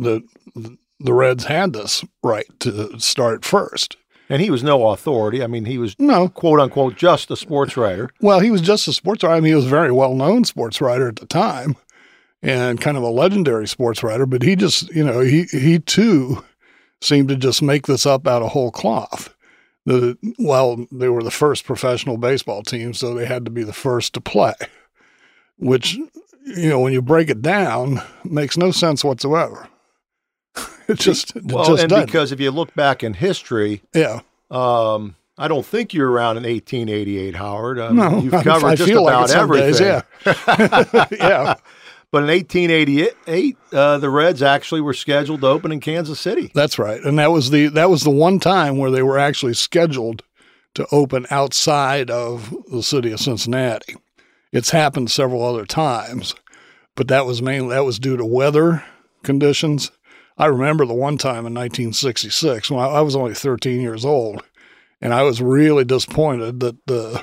the 0.54 0.76
the 1.00 1.12
Reds 1.14 1.44
had 1.44 1.72
this 1.72 2.04
right 2.24 2.46
to 2.60 2.98
start 2.98 3.44
first, 3.44 3.96
And 4.28 4.42
he 4.42 4.50
was 4.50 4.64
no 4.64 4.88
authority. 4.88 5.44
I 5.44 5.46
mean, 5.46 5.64
he 5.64 5.78
was 5.78 5.94
No, 6.00 6.28
quote 6.28 6.58
unquote 6.58 6.96
just 6.96 7.30
a 7.30 7.36
sports 7.36 7.76
writer. 7.76 8.10
well, 8.20 8.40
he 8.40 8.50
was 8.50 8.60
just 8.60 8.88
a 8.88 8.92
sports 8.92 9.22
writer. 9.22 9.36
I 9.36 9.40
mean, 9.40 9.50
he 9.50 9.54
was 9.54 9.66
a 9.66 9.70
very 9.70 9.92
well 9.92 10.14
known 10.14 10.44
sports 10.44 10.80
writer 10.80 11.06
at 11.08 11.16
the 11.16 11.26
time, 11.26 11.76
and 12.42 12.80
kind 12.80 12.96
of 12.96 13.02
a 13.02 13.08
legendary 13.08 13.66
sports 13.68 14.02
writer. 14.02 14.26
But 14.26 14.42
he 14.42 14.56
just, 14.56 14.88
you 14.94 15.04
know, 15.04 15.20
he 15.20 15.44
he 15.44 15.78
too 15.78 16.44
seemed 17.00 17.28
to 17.28 17.36
just 17.36 17.62
make 17.62 17.86
this 17.86 18.06
up 18.06 18.26
out 18.26 18.42
of 18.42 18.50
whole 18.52 18.70
cloth. 18.70 19.34
The 19.86 20.16
well, 20.38 20.86
they 20.92 21.08
were 21.08 21.22
the 21.22 21.30
first 21.30 21.64
professional 21.64 22.16
baseball 22.18 22.62
team, 22.62 22.92
so 22.94 23.14
they 23.14 23.24
had 23.26 23.44
to 23.46 23.50
be 23.50 23.62
the 23.62 23.72
first 23.72 24.12
to 24.14 24.20
play, 24.20 24.54
which 25.56 25.94
you 26.44 26.68
know, 26.68 26.80
when 26.80 26.92
you 26.92 27.02
break 27.02 27.28
it 27.30 27.42
down, 27.42 28.00
makes 28.24 28.56
no 28.56 28.70
sense 28.70 29.04
whatsoever. 29.04 29.68
It 30.88 30.98
just, 30.98 31.36
it 31.36 31.44
Well, 31.44 31.66
just 31.66 31.82
and 31.82 31.90
doesn't. 31.90 32.06
because 32.06 32.32
if 32.32 32.40
you 32.40 32.50
look 32.50 32.74
back 32.74 33.04
in 33.04 33.12
history, 33.12 33.82
yeah, 33.94 34.20
um, 34.50 35.16
I 35.36 35.46
don't 35.46 35.66
think 35.66 35.92
you're 35.92 36.10
around 36.10 36.38
in 36.38 36.44
1888, 36.44 37.34
Howard. 37.34 37.78
Um, 37.78 37.96
no, 37.96 38.18
you've 38.20 38.32
I- 38.32 38.42
covered 38.42 38.68
I 38.68 38.74
just 38.74 38.88
feel 38.88 39.06
about 39.06 39.28
like 39.28 39.36
everything. 39.36 39.72
days, 39.72 39.80
yeah, 39.80 41.04
yeah, 41.10 41.54
But 42.10 42.22
in 42.22 42.30
1888, 42.30 43.56
uh, 43.72 43.98
the 43.98 44.08
Reds 44.08 44.42
actually 44.42 44.80
were 44.80 44.94
scheduled 44.94 45.42
to 45.42 45.48
open 45.48 45.72
in 45.72 45.80
Kansas 45.80 46.18
City. 46.18 46.50
that's 46.54 46.78
right. 46.78 47.02
And 47.02 47.18
that 47.18 47.30
was 47.30 47.50
the 47.50 47.68
that 47.68 47.90
was 47.90 48.02
the 48.02 48.10
one 48.10 48.40
time 48.40 48.78
where 48.78 48.90
they 48.90 49.02
were 49.02 49.18
actually 49.18 49.54
scheduled 49.54 50.22
to 50.74 50.86
open 50.90 51.26
outside 51.30 52.10
of 52.10 52.54
the 52.70 52.82
city 52.82 53.12
of 53.12 53.20
Cincinnati. 53.20 53.96
It's 54.52 54.70
happened 54.70 55.10
several 55.10 55.44
other 55.44 55.66
times, 55.66 56.34
but 56.94 57.08
that 57.08 57.26
was 57.26 57.42
mainly 57.42 57.74
that 57.74 57.84
was 57.84 57.98
due 57.98 58.16
to 58.16 58.24
weather 58.24 58.82
conditions. 59.22 59.90
I 60.38 60.46
remember 60.46 60.86
the 60.86 60.94
one 60.94 61.18
time 61.18 61.46
in 61.46 61.54
1966 61.54 62.70
when 62.70 62.80
I, 62.80 63.00
was 63.00 63.16
only 63.16 63.34
13 63.34 63.80
years 63.80 64.04
old, 64.04 64.42
and 65.00 65.12
I 65.12 65.24
was 65.24 65.42
really 65.42 65.84
disappointed 65.84 66.60
that 66.60 66.86
the 66.86 67.22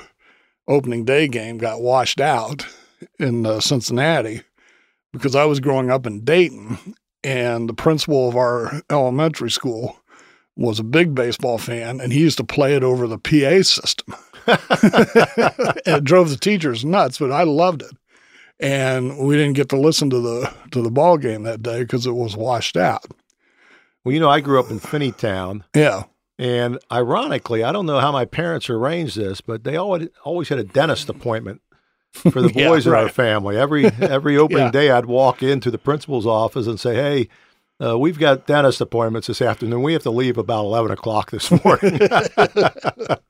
opening 0.68 1.04
day 1.04 1.26
game 1.26 1.56
got 1.56 1.80
washed 1.80 2.20
out 2.20 2.66
in 3.18 3.46
uh, 3.46 3.60
Cincinnati 3.60 4.42
because 5.16 5.34
I 5.34 5.44
was 5.44 5.60
growing 5.60 5.90
up 5.90 6.06
in 6.06 6.24
Dayton, 6.24 6.94
and 7.24 7.68
the 7.68 7.74
principal 7.74 8.28
of 8.28 8.36
our 8.36 8.82
elementary 8.90 9.50
school 9.50 9.98
was 10.56 10.78
a 10.78 10.84
big 10.84 11.14
baseball 11.14 11.58
fan, 11.58 12.00
and 12.00 12.12
he 12.12 12.20
used 12.20 12.38
to 12.38 12.44
play 12.44 12.74
it 12.74 12.82
over 12.82 13.06
the 13.06 13.18
PA 13.18 13.62
system. 13.62 14.14
and 14.46 15.96
it 15.98 16.04
drove 16.04 16.30
the 16.30 16.36
teachers 16.36 16.84
nuts, 16.84 17.18
but 17.18 17.32
I 17.32 17.42
loved 17.42 17.82
it. 17.82 17.92
And 18.58 19.18
we 19.18 19.36
didn't 19.36 19.52
get 19.56 19.68
to 19.70 19.76
listen 19.76 20.08
to 20.10 20.20
the 20.20 20.52
to 20.70 20.80
the 20.80 20.90
ball 20.90 21.18
game 21.18 21.42
that 21.42 21.62
day 21.62 21.80
because 21.80 22.06
it 22.06 22.12
was 22.12 22.36
washed 22.36 22.76
out. 22.76 23.04
Well, 24.02 24.14
you 24.14 24.20
know, 24.20 24.30
I 24.30 24.40
grew 24.40 24.58
up 24.58 24.70
in 24.70 24.80
Finneytown, 24.80 25.62
Yeah, 25.74 26.04
and 26.38 26.78
ironically, 26.90 27.64
I 27.64 27.72
don't 27.72 27.86
know 27.86 28.00
how 28.00 28.12
my 28.12 28.24
parents 28.24 28.70
arranged 28.70 29.16
this, 29.18 29.40
but 29.42 29.64
they 29.64 29.76
always 29.76 30.08
always 30.24 30.48
had 30.48 30.58
a 30.58 30.64
dentist 30.64 31.08
appointment 31.10 31.60
for 32.16 32.42
the 32.42 32.52
Yeah, 32.54 32.68
boys 32.68 32.86
in 32.86 32.92
our 32.94 33.08
family. 33.08 33.56
Every 33.56 33.86
every 34.00 34.36
opening 34.36 34.64
Yeah. 34.64 34.70
day, 34.70 34.90
I'd 34.90 35.06
walk 35.06 35.42
into 35.42 35.70
the 35.70 35.78
principal's 35.78 36.26
office 36.26 36.66
and 36.66 36.78
say, 36.80 36.94
"Hey." 36.94 37.28
Uh, 37.78 37.98
we've 37.98 38.18
got 38.18 38.46
dentist 38.46 38.80
appointments 38.80 39.26
this 39.26 39.42
afternoon. 39.42 39.82
We 39.82 39.92
have 39.92 40.02
to 40.04 40.10
leave 40.10 40.38
about 40.38 40.64
eleven 40.64 40.90
o'clock 40.92 41.30
this 41.30 41.50
morning. 41.64 41.98
yeah. 42.00 42.26
But 43.06 43.20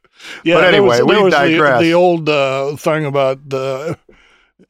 there 0.44 0.64
anyway, 0.64 1.00
was, 1.00 1.02
we 1.02 1.14
there 1.14 1.24
was 1.24 1.34
the, 1.34 1.38
digress. 1.40 1.80
the 1.80 1.94
old 1.94 2.28
uh, 2.28 2.76
thing 2.76 3.04
about 3.06 3.48
the 3.48 3.98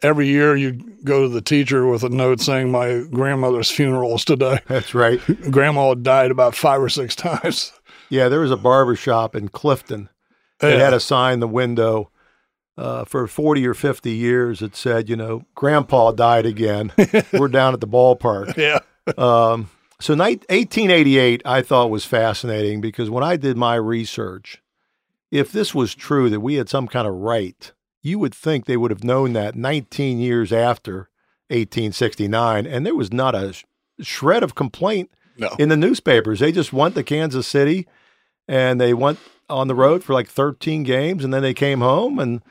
every 0.02 0.28
year 0.28 0.56
you 0.56 0.72
go 1.04 1.22
to 1.24 1.28
the 1.28 1.40
teacher 1.42 1.86
with 1.86 2.02
a 2.04 2.08
note 2.08 2.40
saying 2.40 2.70
my 2.70 3.02
grandmother's 3.10 3.70
funeral 3.70 4.14
is 4.16 4.24
today. 4.24 4.60
That's 4.66 4.94
right. 4.94 5.20
Grandma 5.50 5.92
died 5.94 6.30
about 6.30 6.54
five 6.54 6.80
or 6.80 6.88
six 6.88 7.14
times. 7.14 7.72
Yeah, 8.08 8.28
there 8.28 8.40
was 8.40 8.50
a 8.50 8.56
barber 8.56 8.96
shop 8.96 9.36
in 9.36 9.48
Clifton 9.48 10.08
that 10.60 10.78
Yeah. 10.78 10.84
had 10.84 10.94
a 10.94 11.00
sign 11.00 11.34
in 11.34 11.40
the 11.40 11.48
window 11.48 12.10
uh, 12.78 13.04
for 13.04 13.26
40 13.26 13.66
or 13.66 13.74
50 13.74 14.10
years 14.10 14.60
it 14.62 14.76
said, 14.76 15.08
you 15.08 15.16
know, 15.16 15.44
Grandpa 15.54 16.12
died 16.12 16.46
again. 16.46 16.92
We're 17.32 17.48
down 17.48 17.74
at 17.74 17.80
the 17.80 17.88
ballpark. 17.88 18.56
yeah. 18.58 18.80
Um, 19.16 19.70
so 20.00 20.14
night, 20.14 20.40
1888, 20.50 21.42
I 21.44 21.62
thought 21.62 21.88
was 21.90 22.04
fascinating 22.04 22.80
because 22.80 23.08
when 23.08 23.24
I 23.24 23.36
did 23.36 23.56
my 23.56 23.76
research, 23.76 24.62
if 25.30 25.50
this 25.52 25.74
was 25.74 25.94
true 25.94 26.28
that 26.30 26.40
we 26.40 26.54
had 26.56 26.68
some 26.68 26.86
kind 26.86 27.08
of 27.08 27.14
right, 27.14 27.72
you 28.02 28.18
would 28.18 28.34
think 28.34 28.66
they 28.66 28.76
would 28.76 28.90
have 28.90 29.02
known 29.04 29.32
that 29.32 29.54
19 29.56 30.18
years 30.18 30.52
after 30.52 31.08
1869, 31.48 32.66
and 32.66 32.84
there 32.86 32.94
was 32.94 33.12
not 33.12 33.34
a 33.34 33.52
sh- 33.52 33.64
shred 34.00 34.42
of 34.42 34.54
complaint 34.54 35.10
No. 35.38 35.48
in 35.58 35.68
the 35.68 35.76
newspapers. 35.76 36.40
They 36.40 36.52
just 36.52 36.72
went 36.72 36.94
to 36.94 37.02
Kansas 37.02 37.46
City 37.46 37.86
and 38.46 38.80
they 38.80 38.94
went 38.94 39.18
on 39.48 39.68
the 39.68 39.74
road 39.74 40.04
for 40.04 40.12
like 40.12 40.28
13 40.28 40.82
games 40.82 41.24
and 41.24 41.32
then 41.32 41.42
they 41.42 41.54
came 41.54 41.80
home 41.80 42.18
and 42.18 42.42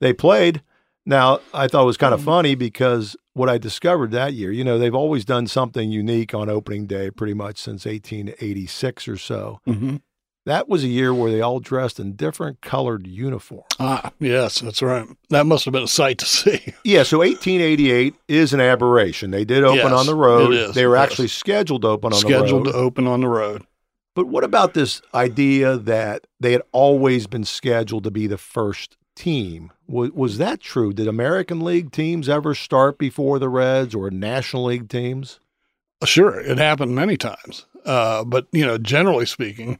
they 0.00 0.12
played. 0.12 0.62
Now, 1.08 1.38
I 1.54 1.68
thought 1.68 1.82
it 1.82 1.86
was 1.86 1.96
kind 1.96 2.12
of 2.14 2.22
funny 2.22 2.56
because 2.56 3.16
what 3.32 3.48
I 3.48 3.58
discovered 3.58 4.10
that 4.10 4.32
year, 4.34 4.50
you 4.50 4.64
know, 4.64 4.76
they've 4.76 4.94
always 4.94 5.24
done 5.24 5.46
something 5.46 5.90
unique 5.92 6.34
on 6.34 6.48
opening 6.48 6.86
day 6.86 7.10
pretty 7.12 7.34
much 7.34 7.58
since 7.58 7.86
1886 7.86 9.06
or 9.08 9.16
so. 9.16 9.60
hmm 9.64 9.96
That 10.46 10.68
was 10.68 10.82
a 10.82 10.88
year 10.88 11.14
where 11.14 11.30
they 11.30 11.40
all 11.40 11.60
dressed 11.60 12.00
in 12.00 12.16
different 12.16 12.60
colored 12.60 13.06
uniforms. 13.06 13.66
Ah, 13.78 14.10
yes, 14.18 14.60
that's 14.60 14.82
right. 14.82 15.06
That 15.30 15.46
must 15.46 15.64
have 15.64 15.72
been 15.72 15.84
a 15.84 15.88
sight 15.88 16.18
to 16.18 16.26
see. 16.40 16.74
Yeah, 16.84 17.04
so 17.04 17.18
1888 17.18 18.14
is 18.26 18.52
an 18.52 18.60
aberration. 18.60 19.30
They 19.30 19.44
did 19.44 19.62
open 19.62 19.76
Yes, 19.76 19.92
on 19.92 20.06
the 20.06 20.14
road. 20.16 20.52
it 20.54 20.58
is, 20.58 20.74
They 20.74 20.86
were 20.86 20.96
yes. 20.96 21.10
actually 21.10 21.28
scheduled 21.28 21.82
to 21.82 21.88
open 21.88 22.12
on 22.12 22.18
Scheduled 22.18 22.66
the 22.66 22.72
to 22.72 22.76
open 22.78 23.06
on 23.06 23.20
the 23.20 23.28
road. 23.28 23.62
But 24.16 24.26
what 24.26 24.42
about 24.44 24.74
this 24.74 25.02
idea 25.14 25.76
that 25.76 26.26
they 26.40 26.50
had 26.52 26.62
always 26.72 27.26
been 27.28 27.44
scheduled 27.44 28.02
to 28.04 28.10
be 28.10 28.26
the 28.26 28.38
first 28.38 28.96
team? 29.16 29.72
Was, 29.88 30.12
was 30.12 30.38
that 30.38 30.60
true? 30.60 30.92
Did 30.92 31.08
American 31.08 31.60
League 31.60 31.90
teams 31.90 32.28
ever 32.28 32.54
start 32.54 32.98
before 32.98 33.40
the 33.40 33.48
Reds 33.48 33.94
or 33.94 34.10
National 34.10 34.66
League 34.66 34.88
teams? 34.88 35.40
Sure, 36.04 36.38
it 36.38 36.58
happened 36.58 36.94
many 36.94 37.16
times. 37.16 37.66
Uh, 37.84 38.22
but, 38.22 38.46
you 38.52 38.64
know, 38.64 38.78
generally 38.78 39.26
speaking, 39.26 39.78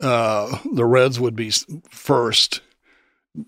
uh, 0.00 0.58
the 0.72 0.84
Reds 0.84 1.18
would 1.20 1.36
be 1.36 1.50
first 1.88 2.60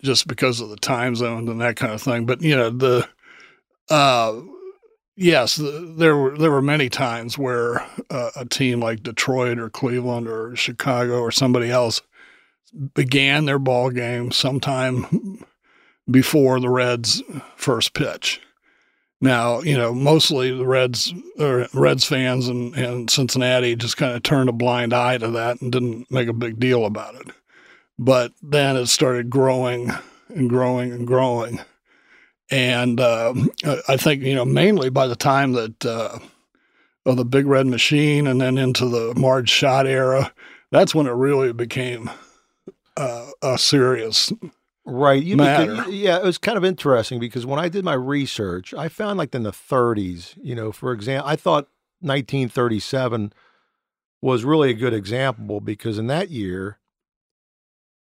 just 0.02 0.26
because 0.26 0.60
of 0.60 0.68
the 0.68 0.76
time 0.76 1.16
zones 1.16 1.48
and 1.48 1.60
that 1.60 1.76
kind 1.76 1.92
of 1.92 2.00
thing. 2.00 2.26
But, 2.26 2.42
you 2.42 2.56
know, 2.56 2.70
the, 2.70 3.08
uh, 3.88 4.40
yes, 5.16 5.56
the, 5.56 5.94
there 5.96 6.16
were, 6.16 6.38
there 6.38 6.50
were 6.50 6.62
many 6.62 6.88
times 6.88 7.36
where 7.36 7.84
uh, 8.10 8.30
a 8.36 8.44
team 8.44 8.80
like 8.80 9.02
Detroit 9.02 9.58
or 9.58 9.68
Cleveland 9.68 10.28
or 10.28 10.54
Chicago 10.54 11.20
or 11.20 11.30
somebody 11.30 11.70
else 11.70 12.02
began 12.94 13.44
their 13.44 13.58
ball 13.58 13.90
game 13.90 14.30
sometime 14.32 15.44
before 16.10 16.60
the 16.60 16.68
Reds' 16.68 17.22
first 17.56 17.94
pitch. 17.94 18.40
Now, 19.20 19.60
you 19.60 19.76
know, 19.76 19.92
mostly 19.92 20.50
the 20.50 20.66
Reds 20.66 21.12
or 21.38 21.66
Reds 21.74 22.04
fans 22.04 22.48
and, 22.48 22.74
and 22.74 23.10
Cincinnati 23.10 23.76
just 23.76 23.98
kind 23.98 24.16
of 24.16 24.22
turned 24.22 24.48
a 24.48 24.52
blind 24.52 24.94
eye 24.94 25.18
to 25.18 25.28
that 25.32 25.60
and 25.60 25.70
didn't 25.70 26.10
make 26.10 26.28
a 26.28 26.32
big 26.32 26.58
deal 26.58 26.86
about 26.86 27.16
it. 27.16 27.28
But 27.98 28.32
then 28.42 28.76
it 28.76 28.86
started 28.86 29.28
growing 29.28 29.92
and 30.30 30.48
growing 30.48 30.92
and 30.92 31.06
growing. 31.06 31.60
And 32.50 32.98
I- 33.00 33.34
I 33.88 33.96
think, 33.98 34.22
you 34.22 34.34
know, 34.34 34.46
mainly 34.46 34.88
by 34.88 35.06
the 35.06 35.16
time 35.16 35.52
that 35.52 35.84
uh, 35.84 36.18
of 37.04 37.16
the 37.16 37.24
Big 37.26 37.46
Red 37.46 37.66
Machine 37.66 38.26
and 38.26 38.40
then 38.40 38.56
into 38.56 38.88
the 38.88 39.14
Marge 39.16 39.50
Schott 39.50 39.86
era, 39.86 40.32
that's 40.70 40.94
when 40.94 41.06
it 41.06 41.12
really 41.12 41.52
became 41.52 42.08
uh, 43.00 43.30
a 43.42 43.58
serious. 43.58 44.32
Right. 44.86 45.22
You 45.22 45.36
Matter. 45.36 45.74
because- 45.76 45.92
yeah, 45.94 46.16
it 46.18 46.24
was 46.24 46.38
kind 46.38 46.56
of 46.58 46.64
interesting 46.64 47.20
because 47.20 47.44
when 47.46 47.58
I 47.60 47.68
did 47.68 47.84
my 47.84 47.94
research, 47.94 48.72
I 48.74 48.88
found 48.88 49.18
like 49.18 49.34
in 49.34 49.42
the 49.42 49.52
30s, 49.52 50.34
you 50.42 50.54
know, 50.54 50.72
for 50.72 50.92
example, 50.92 51.28
I 51.28 51.36
thought 51.36 51.68
1937 52.00 53.32
was 54.22 54.44
really 54.44 54.70
a 54.70 54.74
good 54.74 54.94
example 54.94 55.60
because 55.60 55.98
in 55.98 56.06
that 56.08 56.30
year, 56.30 56.78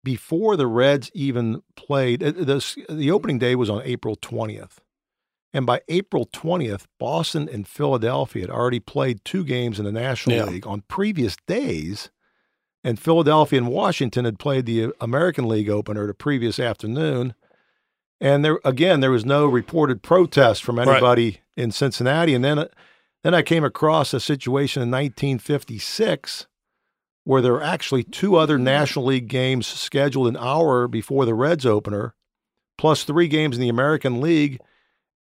before 0.04 0.58
the 0.58 0.68
Reds 0.68 1.10
even 1.14 1.62
played, 1.76 2.22
uh, 2.24 2.32
the, 2.32 2.86
the 2.90 3.12
opening 3.12 3.40
day 3.40 3.56
was 3.56 3.70
on 3.70 3.82
April 3.86 4.16
20th. 4.18 4.78
And 5.54 5.66
by 5.66 5.82
April 5.88 6.26
20th, 6.26 6.86
Boston 7.00 7.48
and 7.52 7.68
Philadelphia 7.68 8.42
had 8.44 8.50
already 8.50 8.80
played 8.80 9.24
two 9.24 9.44
games 9.46 9.78
in 9.80 9.86
the 9.86 9.92
National 9.92 10.36
Yeah. 10.38 10.46
League 10.46 10.68
on 10.68 10.82
previous 10.88 11.38
days. 11.48 12.10
And 12.84 13.00
Philadelphia 13.00 13.60
and 13.60 13.68
Washington 13.70 14.26
had 14.26 14.40
played 14.40 14.66
the 14.66 14.92
American 15.00 15.48
League 15.48 15.70
opener 15.70 16.06
the 16.06 16.14
previous 16.14 16.60
afternoon. 16.60 17.34
And 18.20 18.44
there 18.44 18.60
again, 18.66 19.00
there 19.00 19.12
was 19.12 19.26
no 19.26 19.46
reported 19.48 20.02
protest 20.04 20.64
from 20.64 20.78
Right. 20.80 20.88
anybody 20.88 21.40
in 21.56 21.72
Cincinnati. 21.72 22.34
And 22.34 22.44
then, 22.44 22.60
uh, 22.60 22.68
then 23.24 23.34
I 23.34 23.42
came 23.42 23.64
across 23.64 24.14
a 24.14 24.20
situation 24.20 24.82
in 24.84 24.90
1956 24.92 26.48
where 27.26 27.42
there 27.42 27.54
were 27.54 27.64
actually 27.64 28.04
two 28.04 28.36
other 28.36 28.58
National 28.58 29.06
League 29.06 29.30
games 29.30 29.66
scheduled 29.66 30.28
an 30.28 30.36
hour 30.38 30.90
before 30.90 31.26
the 31.26 31.34
Reds 31.34 31.66
opener, 31.66 32.16
plus 32.78 33.04
three 33.06 33.30
games 33.30 33.56
in 33.56 33.62
the 33.62 33.70
American 33.70 34.20
League. 34.20 34.60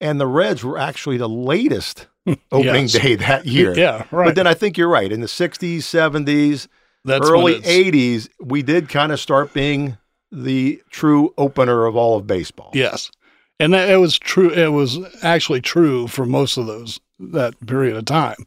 And 0.00 0.20
the 0.20 0.26
Reds 0.26 0.64
were 0.64 0.78
actually 0.78 1.16
the 1.16 1.28
latest 1.28 2.08
opening 2.50 2.88
Yes. 2.88 2.92
day 2.92 3.14
that 3.14 3.46
year. 3.46 3.76
Yeah, 3.78 4.04
right. 4.10 4.26
But 4.26 4.34
then 4.34 4.48
I 4.48 4.54
think 4.54 4.76
you're 4.76 4.88
right. 4.88 5.12
In 5.12 5.20
the 5.20 5.28
60s, 5.28 5.78
70s, 5.84 6.66
That's 7.04 7.28
early 7.28 7.60
'80s, 7.60 8.28
we 8.40 8.62
did 8.62 8.88
kind 8.88 9.12
of 9.12 9.20
start 9.20 9.52
being 9.52 9.98
the 10.30 10.82
true 10.90 11.34
opener 11.36 11.86
of 11.86 11.96
all 11.96 12.16
of 12.16 12.26
baseball. 12.26 12.70
Yes, 12.74 13.10
and 13.58 13.74
that, 13.74 13.90
it 13.90 13.96
was 13.96 14.18
true. 14.18 14.50
It 14.50 14.72
was 14.72 14.98
actually 15.22 15.60
true 15.60 16.06
for 16.06 16.24
most 16.24 16.56
of 16.56 16.66
those 16.66 17.00
that 17.18 17.54
period 17.66 17.96
of 17.96 18.04
time. 18.04 18.46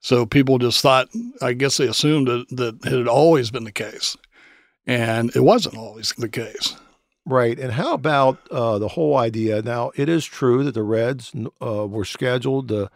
So 0.00 0.26
people 0.26 0.58
just 0.58 0.80
thought, 0.80 1.08
I 1.42 1.52
guess 1.54 1.76
they 1.76 1.88
assumed 1.88 2.28
that, 2.28 2.46
that 2.50 2.86
it 2.86 2.98
had 2.98 3.08
always 3.08 3.50
been 3.50 3.64
the 3.64 3.72
case, 3.72 4.16
and 4.86 5.34
it 5.34 5.40
wasn't 5.40 5.76
always 5.76 6.12
the 6.16 6.28
case. 6.28 6.76
Right. 7.28 7.58
And 7.58 7.72
how 7.72 7.92
about 7.92 8.38
uh, 8.50 8.78
the 8.78 8.88
whole 8.88 9.18
idea? 9.18 9.60
Now, 9.60 9.92
it 9.96 10.08
is 10.08 10.24
true 10.24 10.64
that 10.64 10.72
the 10.72 10.82
Reds 10.82 11.30
uh, 11.60 11.86
were 11.86 12.06
scheduled 12.06 12.68
to 12.68 12.90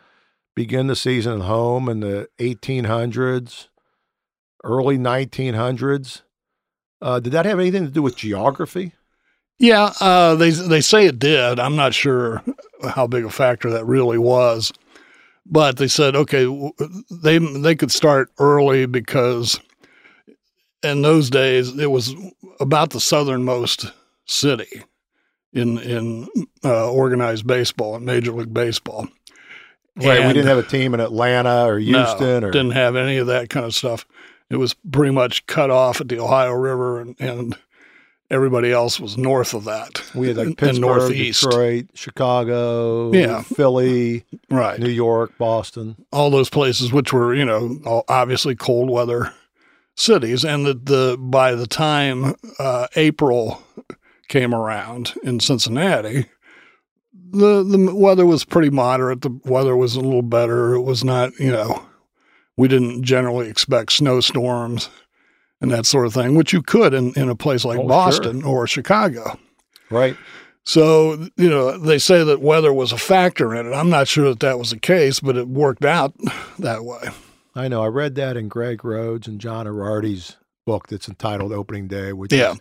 begin 0.54 0.86
the 0.86 0.96
season 0.96 1.40
at 1.40 1.46
home 1.46 1.86
in 1.88 2.00
the 2.00 2.28
1800s, 2.38 3.68
early 4.64 4.98
1900s. 4.98 6.22
Uh, 7.00 7.20
did 7.20 7.32
that 7.32 7.46
have 7.46 7.58
anything 7.58 7.84
to 7.84 7.90
do 7.90 8.02
with 8.02 8.16
geography? 8.16 8.92
Yeah, 9.58 9.92
uh, 10.00 10.34
they 10.34 10.50
they 10.50 10.80
say 10.80 11.06
it 11.06 11.18
did. 11.18 11.60
I'm 11.60 11.76
not 11.76 11.94
sure 11.94 12.42
how 12.82 13.06
big 13.06 13.24
a 13.24 13.30
factor 13.30 13.70
that 13.70 13.84
really 13.84 14.18
was, 14.18 14.72
but 15.46 15.76
they 15.76 15.88
said 15.88 16.16
okay, 16.16 16.46
they 17.10 17.38
they 17.38 17.76
could 17.76 17.92
start 17.92 18.30
early 18.38 18.86
because 18.86 19.60
in 20.82 21.02
those 21.02 21.30
days 21.30 21.78
it 21.78 21.90
was 21.90 22.14
about 22.60 22.90
the 22.90 23.00
southernmost 23.00 23.92
city 24.24 24.82
in 25.52 25.78
in 25.78 26.28
uh, 26.64 26.90
organized 26.90 27.46
baseball 27.46 27.94
and 27.96 28.04
Major 28.04 28.32
League 28.32 28.54
Baseball. 28.54 29.06
Right. 29.94 30.26
we 30.26 30.32
didn't 30.32 30.48
have 30.48 30.58
a 30.58 30.62
team 30.62 30.94
in 30.94 31.00
Atlanta 31.00 31.66
or 31.66 31.78
Houston 31.78 32.40
no, 32.40 32.48
or 32.48 32.50
didn't 32.50 32.70
have 32.72 32.96
any 32.96 33.18
of 33.18 33.26
that 33.26 33.50
kind 33.50 33.66
of 33.66 33.74
stuff. 33.74 34.06
It 34.52 34.58
was 34.58 34.74
pretty 34.74 35.12
much 35.12 35.46
cut 35.46 35.70
off 35.70 36.00
at 36.00 36.08
the 36.08 36.18
Ohio 36.20 36.52
River, 36.52 37.00
and, 37.00 37.16
and 37.18 37.56
everybody 38.30 38.70
else 38.70 39.00
was 39.00 39.16
north 39.18 39.54
of 39.54 39.64
that. 39.64 40.02
we 40.14 40.28
had 40.28 40.36
like 40.36 40.46
and 40.48 40.58
Pittsburgh, 40.58 40.80
northeast. 40.80 41.42
Detroit, 41.42 41.86
Chicago, 41.94 43.12
Yeah. 43.12 43.42
Philly, 43.42 44.24
Right. 44.50 44.78
New 44.78 44.88
York, 44.90 45.36
Boston. 45.38 45.96
all 46.12 46.30
those 46.30 46.50
places, 46.50 46.92
which 46.92 47.12
were 47.12 47.34
you 47.34 47.44
know 47.44 48.04
obviously 48.08 48.54
cold 48.54 48.90
weather 48.90 49.32
cities, 49.96 50.44
and 50.44 50.64
the, 50.66 50.74
the 50.74 51.16
by 51.18 51.54
the 51.54 51.66
time 51.66 52.34
uh, 52.58 52.86
April 52.96 53.62
came 54.28 54.54
around 54.54 55.12
in 55.22 55.40
Cincinnati, 55.40 56.26
the 57.30 57.62
the 57.62 57.94
weather 57.94 58.24
was 58.26 58.44
pretty 58.44 58.70
moderate. 58.70 59.20
The 59.22 59.38
weather 59.44 59.76
was 59.76 59.94
a 59.96 60.00
little 60.00 60.22
better. 60.22 60.74
It 60.74 60.82
was 60.82 61.04
not 61.04 61.32
you 61.38 61.50
know 61.52 61.84
we 62.56 62.68
didn't 62.68 63.02
generally 63.02 63.48
expect 63.48 63.92
snowstorms 63.92 64.90
and 65.60 65.70
that 65.70 65.86
sort 65.86 66.06
of 66.06 66.12
thing, 66.14 66.34
which 66.34 66.52
you 66.52 66.62
could 66.62 66.92
in, 66.94 67.12
in 67.14 67.28
a 67.28 67.34
place 67.36 67.64
like 67.64 67.78
Oh, 67.78 67.82
sure. 67.82 67.88
Boston 67.88 68.42
or 68.42 68.66
Chicago. 68.66 69.38
Right. 69.90 70.16
So, 70.64 71.28
you 71.36 71.50
know, 71.50 71.76
they 71.78 71.98
say 71.98 72.22
that 72.24 72.40
weather 72.40 72.72
was 72.72 72.92
a 72.92 72.98
factor 72.98 73.54
in 73.54 73.66
it. 73.66 73.72
I'm 73.74 73.90
not 73.90 74.06
sure 74.08 74.28
that 74.28 74.40
that 74.40 74.58
was 74.58 74.70
the 74.70 74.78
case, 74.78 75.18
but 75.20 75.36
it 75.36 75.48
worked 75.48 75.84
out 75.84 76.14
that 76.58 76.84
way. 76.84 77.08
I 77.54 77.68
know. 77.68 77.82
I 77.82 77.88
read 77.88 78.14
that 78.14 78.36
in 78.36 78.48
Greg 78.48 78.84
Rhodes 78.84 79.26
and 79.26 79.40
John 79.40 79.66
Erardi's 79.66 80.36
book 80.64 80.86
that's 80.88 81.08
entitled 81.08 81.52
Opening 81.52 81.88
Day, 81.88 82.12
which 82.12 82.32
Yeah. 82.32 82.52
is 82.52 82.60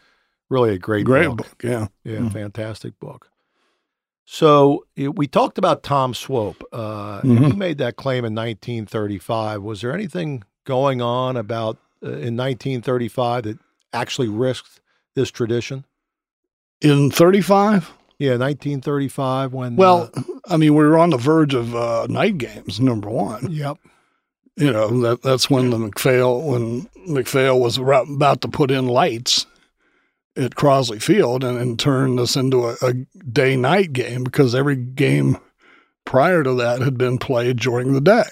really 0.49 0.73
a 0.73 0.79
great, 0.79 1.05
Great 1.05 1.27
book. 1.27 1.37
book, 1.37 1.63
yeah. 1.63 1.87
Yeah, 2.03 2.19
Mhm. 2.19 2.33
fantastic 2.33 2.99
book. 2.99 3.29
So 4.33 4.85
we 4.95 5.27
talked 5.27 5.57
about 5.57 5.83
Tom 5.83 6.13
Swope. 6.13 6.63
Uh, 6.71 7.19
and 7.21 7.47
He 7.47 7.51
made 7.51 7.79
that 7.79 7.97
claim 7.97 8.23
in 8.23 8.33
1935. 8.33 9.61
Was 9.61 9.81
there 9.81 9.93
anything 9.93 10.43
going 10.63 11.01
on 11.01 11.35
about 11.35 11.75
uh, 12.01 12.11
in 12.11 12.37
1935 12.37 13.43
that 13.43 13.59
actually 13.91 14.29
risked 14.29 14.79
this 15.15 15.31
tradition? 15.31 15.83
In 16.79 17.11
35, 17.11 17.91
Yeah, 18.19 18.37
1935 18.37 19.51
when. 19.51 19.75
well, 19.75 20.09
uh, 20.15 20.21
I 20.47 20.55
mean, 20.55 20.75
we 20.75 20.85
were 20.85 20.97
on 20.97 21.09
the 21.09 21.17
verge 21.17 21.53
of 21.53 21.75
uh, 21.75 22.07
night 22.07 22.37
games, 22.37 22.79
number 22.79 23.09
one. 23.09 23.51
yep. 23.51 23.79
You 24.55 24.71
know, 24.71 25.01
that 25.01 25.23
that's 25.23 25.49
when 25.49 25.71
the 25.71 25.77
MacPhail, 25.77 26.41
when 26.41 26.87
MacPhail 27.05 27.59
was 27.59 27.77
about 27.77 28.39
to 28.41 28.47
put 28.47 28.71
in 28.71 28.87
lights 28.87 29.45
at 30.35 30.55
Crosley 30.55 31.01
Field 31.01 31.43
and, 31.43 31.57
and 31.57 31.79
turn 31.79 32.15
this 32.15 32.35
into 32.35 32.65
a, 32.65 32.75
a 32.81 32.93
day 32.93 33.55
night 33.55 33.93
game 33.93 34.23
because 34.23 34.55
every 34.55 34.75
game 34.75 35.37
prior 36.05 36.43
to 36.43 36.53
that 36.55 36.81
had 36.81 36.97
been 36.97 37.17
played 37.17 37.57
during 37.57 37.93
the 37.93 38.01
day. 38.01 38.27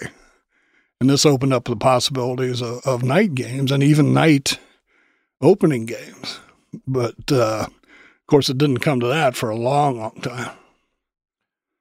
And 1.00 1.08
this 1.08 1.24
opened 1.24 1.54
up 1.54 1.64
the 1.64 1.76
possibilities 1.76 2.60
of, 2.60 2.86
of 2.86 3.02
night 3.02 3.34
games 3.34 3.72
and 3.72 3.82
even 3.82 4.12
night 4.12 4.58
opening 5.40 5.86
games. 5.86 6.40
But 6.86 7.32
uh, 7.32 7.66
of 7.68 8.26
course, 8.26 8.48
it 8.48 8.58
didn't 8.58 8.78
come 8.78 9.00
to 9.00 9.06
that 9.06 9.34
for 9.34 9.50
a 9.50 9.56
long, 9.56 9.98
long 9.98 10.20
time. 10.20 10.56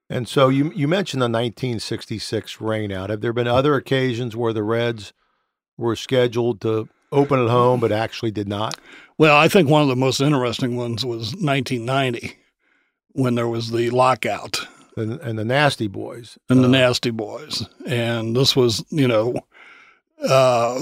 And 0.09 0.27
so 0.27 0.49
you 0.49 0.71
you 0.73 0.87
mentioned 0.87 1.21
the 1.21 1.25
1966 1.25 2.55
rainout. 2.55 3.09
Have 3.09 3.21
there 3.21 3.33
been 3.33 3.47
other 3.47 3.75
occasions 3.75 4.35
where 4.35 4.53
the 4.53 4.63
Reds 4.63 5.13
were 5.77 5.95
scheduled 5.95 6.61
to 6.61 6.89
open 7.11 7.39
at 7.39 7.49
home 7.49 7.79
but 7.79 7.91
actually 7.91 8.31
did 8.31 8.47
not? 8.47 8.79
Well, 9.19 9.35
I 9.35 9.49
think 9.49 9.69
one 9.69 9.81
of 9.81 9.89
the 9.89 9.97
most 9.97 10.21
interesting 10.21 10.77
ones 10.77 11.05
was 11.05 11.33
1990 11.35 12.37
when 13.11 13.35
there 13.35 13.49
was 13.49 13.69
the 13.69 13.89
lockout 13.89 14.65
And, 14.95 15.19
and 15.19 15.37
the 15.37 15.43
Nasty 15.43 15.87
Boys. 15.87 16.37
and 16.49 16.61
the 16.63 16.67
Uh, 16.67 16.71
Nasty 16.71 17.11
Boys. 17.11 17.65
And 17.85 18.33
this 18.33 18.55
was, 18.55 18.83
you 18.89 19.09
know, 19.09 19.35
uh, 20.25 20.81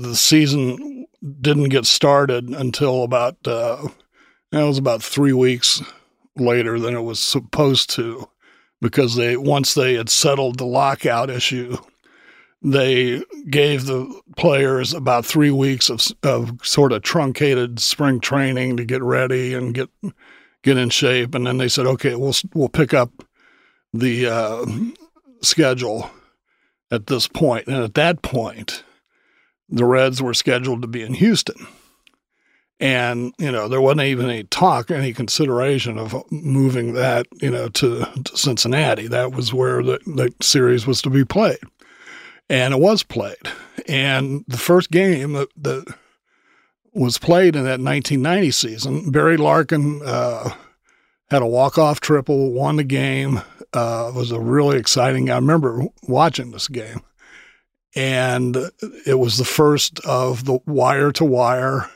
the 0.00 0.14
season 0.14 1.06
didn't 1.40 1.70
get 1.70 1.84
started 1.84 2.50
until 2.50 3.02
about, 3.02 3.36
uh, 3.46 3.88
it 4.52 4.62
was 4.62 4.78
about 4.78 5.02
three 5.02 5.32
weeks 5.32 5.82
later 6.36 6.78
than 6.78 6.94
it 6.94 7.02
was 7.02 7.18
supposed 7.18 7.90
to 7.90 8.28
because 8.80 9.16
they, 9.16 9.36
once 9.36 9.74
they 9.74 9.94
had 9.94 10.08
settled 10.08 10.58
the 10.58 10.66
lockout 10.66 11.30
issue, 11.30 11.76
they 12.62 13.22
gave 13.50 13.86
the 13.86 14.20
players 14.36 14.94
about 14.94 15.26
three 15.26 15.50
weeks 15.50 15.90
of, 15.90 16.00
of 16.22 16.64
sort 16.64 16.92
of 16.92 17.02
truncated 17.02 17.80
spring 17.80 18.20
training 18.20 18.76
to 18.76 18.84
get 18.84 19.02
ready 19.02 19.54
and 19.54 19.74
get 19.74 19.90
get 20.62 20.76
in 20.76 20.90
shape, 20.90 21.34
and 21.34 21.46
then 21.46 21.58
they 21.58 21.68
said, 21.68 21.86
"Okay, 21.86 22.14
we'll 22.14 22.34
we'll 22.54 22.68
pick 22.68 22.94
up 22.94 23.10
the 23.92 24.26
uh, 24.28 24.66
schedule 25.42 26.10
at 26.90 27.08
this 27.08 27.26
point." 27.26 27.66
And 27.66 27.82
at 27.82 27.94
that 27.94 28.22
point, 28.22 28.84
the 29.68 29.84
Reds 29.84 30.22
were 30.22 30.34
scheduled 30.34 30.82
to 30.82 30.88
be 30.88 31.02
in 31.02 31.14
Houston, 31.14 31.66
and 32.78 33.34
you 33.38 33.50
know 33.50 33.66
there 33.66 33.80
wasn't 33.80 34.02
even 34.02 34.30
any 34.30 34.44
talk, 34.44 34.88
any 34.92 35.12
consideration 35.12 35.98
of 35.98 36.14
moving 36.30 36.94
that, 36.94 37.26
you 37.40 37.50
know, 37.50 37.68
to, 37.70 38.04
to 38.22 38.36
Cincinnati. 38.36 39.08
That 39.08 39.32
was 39.32 39.52
where 39.52 39.82
the, 39.82 39.98
the 40.06 40.32
series 40.40 40.86
was 40.86 41.02
to 41.02 41.10
be 41.10 41.24
played 41.24 41.58
and 42.48 42.74
it 42.74 42.80
was 42.80 43.02
played. 43.02 43.48
And 43.88 44.44
the 44.48 44.58
first 44.58 44.90
game 44.90 45.32
that, 45.32 45.48
that 45.56 45.94
was 46.92 47.18
played 47.18 47.56
in 47.56 47.64
that 47.64 47.80
1990 47.80 48.50
season, 48.50 49.10
Barry 49.10 49.36
Larkin 49.36 50.02
uh, 50.04 50.50
had 51.30 51.42
a 51.42 51.46
walk-off 51.46 52.00
triple, 52.00 52.52
won 52.52 52.76
the 52.76 52.84
game. 52.84 53.40
Uh, 53.72 54.10
it 54.12 54.14
was 54.14 54.30
a 54.30 54.40
really 54.40 54.78
exciting. 54.78 55.30
I 55.30 55.36
remember 55.36 55.86
watching 56.02 56.50
this 56.50 56.68
game, 56.68 57.00
and 57.96 58.56
it 59.06 59.18
was 59.18 59.38
the 59.38 59.44
first 59.44 59.98
of 60.00 60.44
the 60.44 60.58
wire-to-wire 60.66 61.88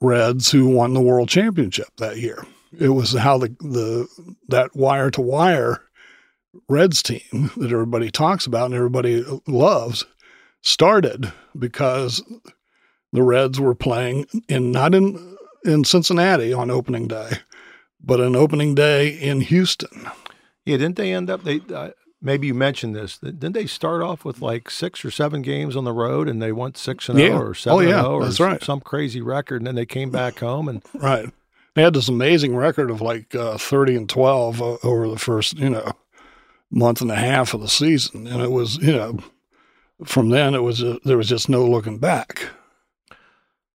Reds 0.00 0.50
who 0.50 0.68
won 0.68 0.92
the 0.92 1.00
World 1.00 1.30
Championship 1.30 1.88
that 1.96 2.18
year. 2.18 2.44
It 2.78 2.90
was 2.90 3.12
how 3.12 3.38
the 3.38 3.48
the 3.60 4.06
that 4.48 4.76
wire-to-wire 4.76 5.80
Reds 6.68 7.02
team 7.02 7.50
that 7.56 7.70
everybody 7.72 8.10
talks 8.10 8.46
about 8.46 8.66
and 8.66 8.74
everybody 8.74 9.24
loves 9.46 10.04
started 10.62 11.32
because 11.58 12.22
the 13.12 13.22
Reds 13.22 13.60
were 13.60 13.74
playing 13.74 14.26
in 14.48 14.70
not 14.72 14.94
in 14.94 15.36
in 15.64 15.84
Cincinnati 15.84 16.52
on 16.52 16.70
opening 16.70 17.08
day, 17.08 17.30
but 18.02 18.20
an 18.20 18.36
opening 18.36 18.74
day 18.74 19.08
in 19.08 19.40
Houston. 19.42 20.08
Yeah, 20.66 20.76
didn't 20.78 20.96
they 20.96 21.12
end 21.12 21.30
up? 21.30 21.44
They 21.44 21.60
uh, 21.74 21.90
maybe 22.20 22.46
you 22.48 22.54
mentioned 22.54 22.94
this. 22.94 23.18
Didn't 23.18 23.52
they 23.52 23.66
start 23.66 24.02
off 24.02 24.24
with 24.24 24.40
like 24.42 24.70
six 24.70 25.04
or 25.04 25.10
seven 25.10 25.42
games 25.42 25.76
on 25.76 25.84
the 25.84 25.92
road, 25.92 26.28
and 26.28 26.40
they 26.42 26.52
went 26.52 26.76
six 26.76 27.08
and 27.08 27.18
Yeah. 27.18 27.26
zero 27.28 27.48
or 27.48 27.54
seven 27.54 27.78
Oh, 27.78 27.80
yeah, 27.80 27.96
and 27.98 28.04
zero 28.04 28.14
or 28.16 28.24
that's 28.24 28.40
right. 28.40 28.62
some 28.62 28.80
crazy 28.80 29.20
record, 29.20 29.60
and 29.60 29.66
then 29.66 29.74
they 29.74 29.86
came 29.86 30.10
back 30.10 30.38
home 30.40 30.68
and 30.68 30.82
Right. 30.94 31.30
They 31.74 31.82
had 31.82 31.92
this 31.94 32.08
amazing 32.08 32.54
record 32.54 32.88
of 32.90 33.00
like 33.00 33.34
uh, 33.34 33.58
30 33.58 33.96
and 33.96 34.08
12 34.08 34.62
uh, 34.62 34.76
over 34.84 35.08
the 35.08 35.18
first, 35.18 35.58
you 35.58 35.68
know, 35.70 35.90
month 36.74 37.00
and 37.00 37.10
a 37.10 37.16
half 37.16 37.54
of 37.54 37.60
the 37.60 37.68
season. 37.68 38.26
And 38.26 38.42
it 38.42 38.50
was, 38.50 38.76
you 38.78 38.92
know, 38.92 39.18
from 40.04 40.30
then 40.30 40.54
it 40.54 40.62
was, 40.62 40.82
uh, 40.82 40.98
there 41.04 41.16
was 41.16 41.28
just 41.28 41.48
no 41.48 41.64
looking 41.64 41.98
back. 41.98 42.48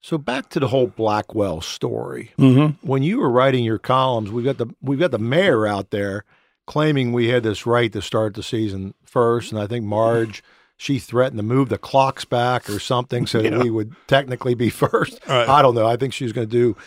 so 0.02 0.18
back 0.18 0.50
to 0.50 0.60
the 0.60 0.68
whole 0.68 0.88
Blackwell 0.88 1.62
story. 1.62 2.32
Mm-hmm. 2.38 2.86
When 2.88 3.04
you 3.04 3.20
were 3.20 3.30
writing 3.30 3.64
your 3.64 3.80
columns, 3.80 4.32
we've 4.32 4.46
got 4.46 4.58
the 4.58 4.68
we've 4.82 5.00
got 5.00 5.12
the 5.12 5.20
mayor 5.20 5.66
out 5.68 5.92
there 5.92 6.26
claiming 6.68 7.12
we 7.14 7.30
had 7.30 7.44
this 7.44 7.66
right 7.66 7.92
to 7.94 8.02
start 8.02 8.34
the 8.36 8.44
season 8.44 8.94
first, 9.04 9.52
and 9.52 9.60
I 9.62 9.68
think 9.68 9.86
Marge 9.86 10.44
she 10.82 10.98
threatened 10.98 11.38
to 11.38 11.44
move 11.44 11.68
the 11.68 11.78
clocks 11.78 12.24
back 12.24 12.70
or 12.70 12.80
something 12.80 13.28
so 13.28 13.42
that 13.42 13.52
Yeah. 13.52 13.62
we 13.64 13.70
would 13.70 13.94
technically 14.08 14.54
be 14.54 14.70
first. 14.86 15.20
Right. 15.28 15.48
I 15.50 15.62
don't 15.62 15.76
know. 15.76 15.86
I 15.86 15.98
think 15.98 16.14
she 16.14 16.24
was 16.24 16.32
going 16.32 16.48
to 16.48 16.52
do 16.52 16.78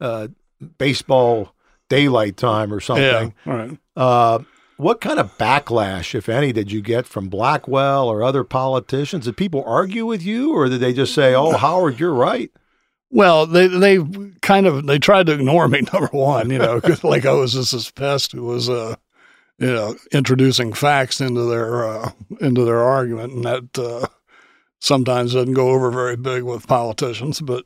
uh, 0.00 0.28
baseball 0.78 1.54
daylight 1.90 2.38
time 2.38 2.72
or 2.72 2.76
Yeah. 2.76 2.80
something. 2.86 3.34
All 3.46 3.52
right. 3.54 3.78
Uh, 3.94 4.38
what 4.82 5.00
kind 5.00 5.18
of 5.18 5.36
backlash, 5.38 6.14
if 6.14 6.28
any, 6.28 6.52
did 6.52 6.72
you 6.72 6.82
get 6.82 7.06
from 7.06 7.28
Blackwell 7.28 8.08
or 8.08 8.22
other 8.22 8.44
politicians? 8.44 9.24
Did 9.24 9.36
people 9.36 9.62
argue 9.66 10.04
with 10.04 10.22
you, 10.22 10.52
or 10.52 10.68
did 10.68 10.80
they 10.80 10.92
just 10.92 11.14
say, 11.14 11.34
"Oh, 11.34 11.56
Howard, 11.56 11.98
you're 12.00 12.12
right"? 12.12 12.50
Well, 13.10 13.46
they 13.46 13.66
they 13.68 13.98
kind 14.40 14.66
of 14.66 14.86
they 14.86 14.98
tried 14.98 15.26
to 15.26 15.32
ignore 15.34 15.68
me. 15.68 15.82
Number 15.92 16.08
one, 16.12 16.50
you 16.50 16.58
know, 16.58 16.80
'cause 16.80 17.04
like 17.04 17.24
I 17.26 17.32
was 17.32 17.52
just 17.52 17.72
this 17.72 17.90
pest 17.90 18.32
who 18.32 18.44
was, 18.44 18.68
uh, 18.68 18.96
you 19.58 19.72
know, 19.72 19.94
introducing 20.12 20.72
facts 20.72 21.20
into 21.20 21.44
their 21.44 21.86
uh, 21.86 22.10
into 22.40 22.64
their 22.64 22.80
argument, 22.80 23.32
and 23.34 23.44
that 23.44 23.78
uh, 23.78 24.06
sometimes 24.80 25.34
doesn't 25.34 25.52
go 25.54 25.68
over 25.70 25.90
very 25.90 26.16
big 26.16 26.42
with 26.42 26.66
politicians. 26.66 27.40
But 27.40 27.64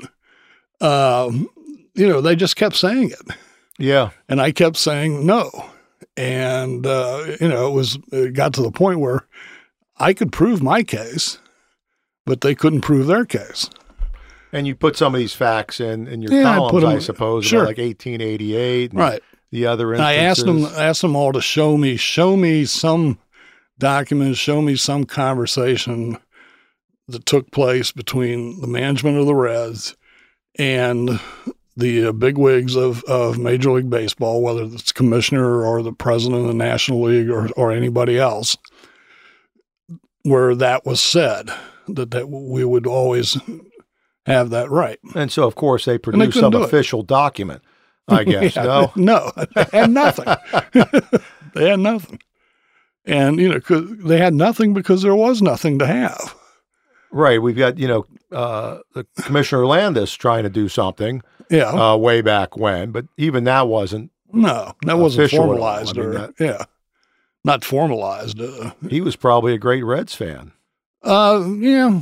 um, 0.80 1.48
you 1.94 2.06
know, 2.06 2.20
they 2.20 2.36
just 2.36 2.56
kept 2.56 2.76
saying 2.76 3.10
it, 3.10 3.36
Yeah, 3.78 4.10
and 4.28 4.40
I 4.40 4.52
kept 4.52 4.76
saying 4.76 5.24
no, 5.24 5.50
and 6.16 6.86
uh, 6.86 7.36
you 7.40 7.48
know, 7.48 7.68
it 7.68 7.72
was 7.74 7.98
it 8.12 8.32
got 8.34 8.54
to 8.54 8.62
the 8.62 8.70
point 8.70 9.00
where 9.00 9.26
I 9.98 10.12
could 10.12 10.32
prove 10.32 10.62
my 10.62 10.82
case, 10.82 11.38
but 12.24 12.40
they 12.40 12.54
couldn't 12.54 12.80
prove 12.82 13.06
their 13.06 13.24
case. 13.24 13.68
and 14.52 14.66
you 14.66 14.74
put 14.74 14.96
some 14.96 15.14
of 15.14 15.18
these 15.18 15.34
facts 15.34 15.80
in 15.80 16.06
in 16.06 16.22
your 16.22 16.32
Yeah, 16.32 16.50
I 16.50 16.56
columns, 16.56 16.70
put 16.72 16.82
'em- 16.84 16.96
I 16.96 16.98
suppose, 17.00 17.44
sure. 17.44 17.60
about 17.62 17.68
like 17.68 17.78
1888, 17.78 18.90
and 18.92 19.00
Right. 19.00 19.22
The 19.52 19.66
other 19.66 19.92
And 19.92 20.02
I 20.02 20.14
asked 20.14 20.44
them, 20.44 20.64
asked 20.64 21.02
them 21.02 21.14
all 21.14 21.32
to 21.32 21.40
show 21.40 21.76
me, 21.76 21.96
show 21.96 22.36
me 22.36 22.64
some 22.64 23.18
documents, 23.78 24.38
show 24.40 24.60
me 24.60 24.74
some 24.76 25.04
conversation 25.04 26.18
that 27.08 27.24
took 27.26 27.52
place 27.52 27.92
between 27.92 28.60
the 28.60 28.66
management 28.66 29.18
of 29.18 29.26
the 29.26 29.34
Reds 29.36 29.94
and 30.58 31.20
the 31.76 32.06
uh, 32.06 32.12
bigwigs 32.12 32.74
of, 32.74 33.04
of 33.04 33.38
Major 33.38 33.70
League 33.72 33.90
Baseball, 33.90 34.42
whether 34.42 34.64
it's 34.64 34.92
commissioner 34.92 35.62
or 35.62 35.82
the 35.82 35.92
president 35.92 36.42
of 36.42 36.48
the 36.48 36.54
National 36.54 37.02
League 37.02 37.28
or, 37.28 37.50
or 37.52 37.70
anybody 37.70 38.18
else, 38.18 38.56
where 40.22 40.54
that 40.54 40.86
was 40.86 41.00
said 41.00 41.50
that, 41.88 42.10
that 42.12 42.28
we 42.28 42.64
would 42.64 42.86
always 42.86 43.36
have 44.24 44.50
that 44.50 44.70
right. 44.70 44.98
And 45.14 45.30
so, 45.30 45.46
of 45.46 45.54
course, 45.54 45.84
they 45.84 45.98
produced 45.98 46.38
some 46.38 46.52
do 46.52 46.62
it. 46.62 46.64
official 46.64 47.02
document. 47.02 47.62
I 48.08 48.24
guess 48.24 48.56
Yeah, 48.56 48.64
no. 48.64 48.92
no, 48.96 49.32
they 49.54 49.78
had 49.78 49.90
nothing. 49.90 50.24
they 51.54 51.68
had 51.70 51.80
nothing, 51.80 52.20
and 53.04 53.38
you 53.38 53.48
know, 53.48 53.80
they 53.80 54.18
had 54.18 54.34
nothing 54.34 54.74
because 54.74 55.02
there 55.02 55.14
was 55.14 55.42
nothing 55.42 55.78
to 55.78 55.86
have. 55.86 56.34
Right. 57.16 57.40
We've 57.40 57.56
got 57.56 57.78
you 57.78 57.88
know 57.88 58.06
uh, 58.30 58.78
the 58.94 59.04
Commissioner 59.22 59.66
Landis 59.66 60.12
trying 60.14 60.42
to 60.42 60.50
do 60.50 60.68
something 60.68 61.22
Yeah, 61.50 61.70
uh, 61.70 61.96
way 61.96 62.20
back 62.20 62.56
when, 62.56 62.90
but 62.92 63.06
even 63.16 63.44
that 63.44 63.68
wasn't. 63.68 64.10
no, 64.32 64.74
that 64.84 64.98
wasn't 64.98 65.30
formalized, 65.30 65.96
I 65.96 66.00
mean, 66.00 66.08
or 66.10 66.12
that- 66.18 66.34
yeah, 66.38 66.64
not 67.44 67.64
formalized. 67.64 68.40
Uh, 68.40 68.72
He 68.90 69.00
was 69.00 69.16
probably 69.16 69.54
a 69.54 69.58
great 69.58 69.82
Reds 69.84 70.14
fan. 70.14 70.52
uh, 71.02 71.42
yeah, 71.58 72.00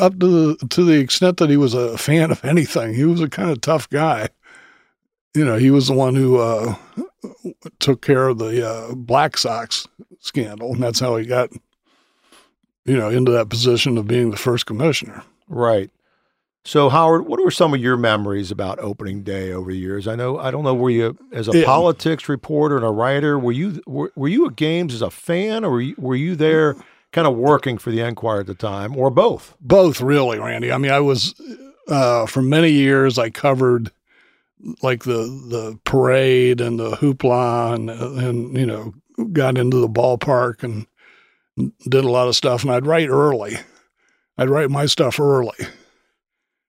up 0.00 0.18
to 0.18 0.26
the 0.58 0.66
to 0.68 0.84
the 0.84 0.98
extent 1.00 1.36
that 1.38 1.48
he 1.48 1.56
was 1.56 1.74
a 1.74 1.96
fan 1.96 2.30
of 2.30 2.44
anything, 2.44 2.92
he 2.94 3.04
was 3.04 3.20
a 3.22 3.28
kind 3.30 3.50
of 3.50 3.60
tough 3.60 3.88
guy. 3.88 4.28
You 5.34 5.46
know, 5.46 5.56
he 5.56 5.70
was 5.70 5.86
the 5.88 5.94
one 5.94 6.14
who 6.14 6.36
uh, 6.38 6.74
took 7.78 8.02
care 8.02 8.28
of 8.28 8.36
the 8.38 8.68
uh, 8.68 8.94
Black 8.94 9.38
Sox 9.38 9.88
scandal, 10.20 10.74
and 10.74 10.82
that's 10.82 11.00
how 11.00 11.16
he 11.16 11.24
got, 11.24 11.48
you 12.84 12.96
know, 12.96 13.08
into 13.08 13.30
that 13.32 13.48
position 13.48 13.96
of 13.98 14.06
being 14.06 14.30
the 14.30 14.36
first 14.36 14.66
commissioner. 14.66 15.22
Right. 15.48 15.90
So 16.64 16.88
Howard, 16.88 17.26
what 17.26 17.42
were 17.42 17.50
some 17.50 17.74
of 17.74 17.80
your 17.80 17.96
memories 17.96 18.50
about 18.52 18.78
opening 18.78 19.22
day 19.24 19.52
over 19.52 19.72
the 19.72 19.78
years? 19.78 20.06
I 20.06 20.14
know 20.14 20.38
I 20.38 20.50
don't 20.52 20.62
know 20.62 20.74
were 20.74 20.90
you 20.90 21.18
as 21.32 21.48
a 21.48 21.58
Yeah. 21.58 21.64
politics 21.64 22.28
reporter 22.28 22.76
and 22.76 22.84
a 22.84 22.90
writer, 22.90 23.36
were 23.38 23.50
you 23.52 23.82
were, 23.86 24.12
were 24.14 24.28
you 24.28 24.46
at 24.46 24.54
games 24.56 24.94
as 24.94 25.02
a 25.02 25.10
fan 25.10 25.64
or 25.64 25.70
were 25.72 25.80
you, 25.80 25.94
were 25.98 26.14
you 26.16 26.36
there 26.36 26.76
kind 27.12 27.26
of 27.26 27.34
working 27.36 27.78
for 27.78 27.90
the 27.90 28.00
Enquirer 28.00 28.40
at 28.40 28.46
the 28.46 28.54
time 28.54 28.96
or 28.96 29.10
both? 29.10 29.56
Both, 29.60 30.00
really, 30.00 30.38
Randy. 30.38 30.70
I 30.72 30.78
mean, 30.78 30.92
I 30.92 31.00
was 31.00 31.34
uh, 31.88 32.26
for 32.26 32.42
many 32.42 32.70
years. 32.70 33.18
I 33.18 33.28
covered 33.30 33.90
like 34.82 35.02
the 35.02 35.24
the 35.48 35.80
parade 35.84 36.60
and 36.60 36.78
the 36.78 36.92
hoopla, 36.92 37.74
and 37.74 37.90
and 37.90 38.56
you 38.56 38.66
know, 38.66 38.94
got 39.32 39.58
into 39.58 39.78
the 39.78 39.88
ballpark 39.88 40.62
and 40.62 40.86
did 41.56 42.04
a 42.04 42.10
lot 42.10 42.28
of 42.28 42.36
stuff. 42.36 42.62
And 42.62 42.72
I'd 42.72 42.86
write 42.86 43.08
early. 43.08 43.56
I'd 44.38 44.50
write 44.50 44.70
my 44.70 44.86
stuff 44.86 45.20
early, 45.20 45.56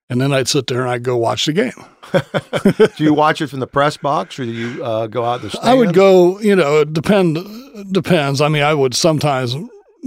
and 0.10 0.19
then 0.19 0.34
I'd 0.34 0.48
sit 0.50 0.67
there 0.67 0.82
and 0.82 0.91
I'd 0.91 1.04
go 1.04 1.15
watch 1.17 1.46
the 1.46 1.54
game. 1.54 1.72
Do 2.98 3.04
you 3.04 3.13
watch 3.13 3.41
it 3.41 3.48
from 3.48 3.62
the 3.62 3.67
press 3.67 3.98
box 3.98 4.38
or 4.38 4.46
do 4.46 4.52
you 4.52 4.84
uh, 4.84 5.08
go 5.08 5.24
out 5.24 5.41
the 5.41 5.50
stands? 5.50 5.65
I 5.67 5.74
would 5.74 5.93
go, 5.93 6.39
you 6.39 6.56
know, 6.56 6.82
it 6.82 6.93
depend 6.93 7.38
depends. 7.91 8.41
I 8.41 8.50
mean, 8.50 8.62
I 8.62 8.74
would 8.74 8.93
sometimes 8.93 9.56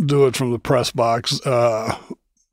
do 0.05 0.27
it 0.27 0.37
from 0.37 0.53
the 0.53 0.59
press 0.59 0.93
box, 0.93 1.45
uh, 1.47 1.99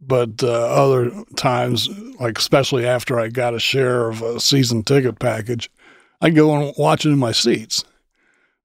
but 0.02 0.42
uh, 0.42 0.48
other 0.48 1.12
times, 1.36 1.90
like 2.20 2.38
especially 2.40 2.88
after 2.88 3.20
I 3.20 3.28
got 3.28 3.54
a 3.54 3.60
share 3.60 4.10
of 4.10 4.22
a 4.22 4.40
season 4.40 4.82
ticket 4.82 5.20
package, 5.20 5.70
I'd 6.22 6.36
go 6.36 6.56
and 6.56 6.74
watch 6.78 7.06
it 7.06 7.10
in 7.10 7.20
my 7.20 7.34
seats 7.34 7.84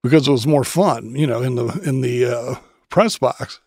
because 0.03 0.29
it 0.29 0.33
was 0.33 0.47
more 0.47 0.65
fun. 0.65 1.15
You 1.15 1.27
know, 1.27 1.43
in 1.43 1.57
the 1.57 1.67
in 1.85 2.01
the 2.01 2.25
uh, 2.25 2.55
press 2.91 3.19
box, 3.19 3.61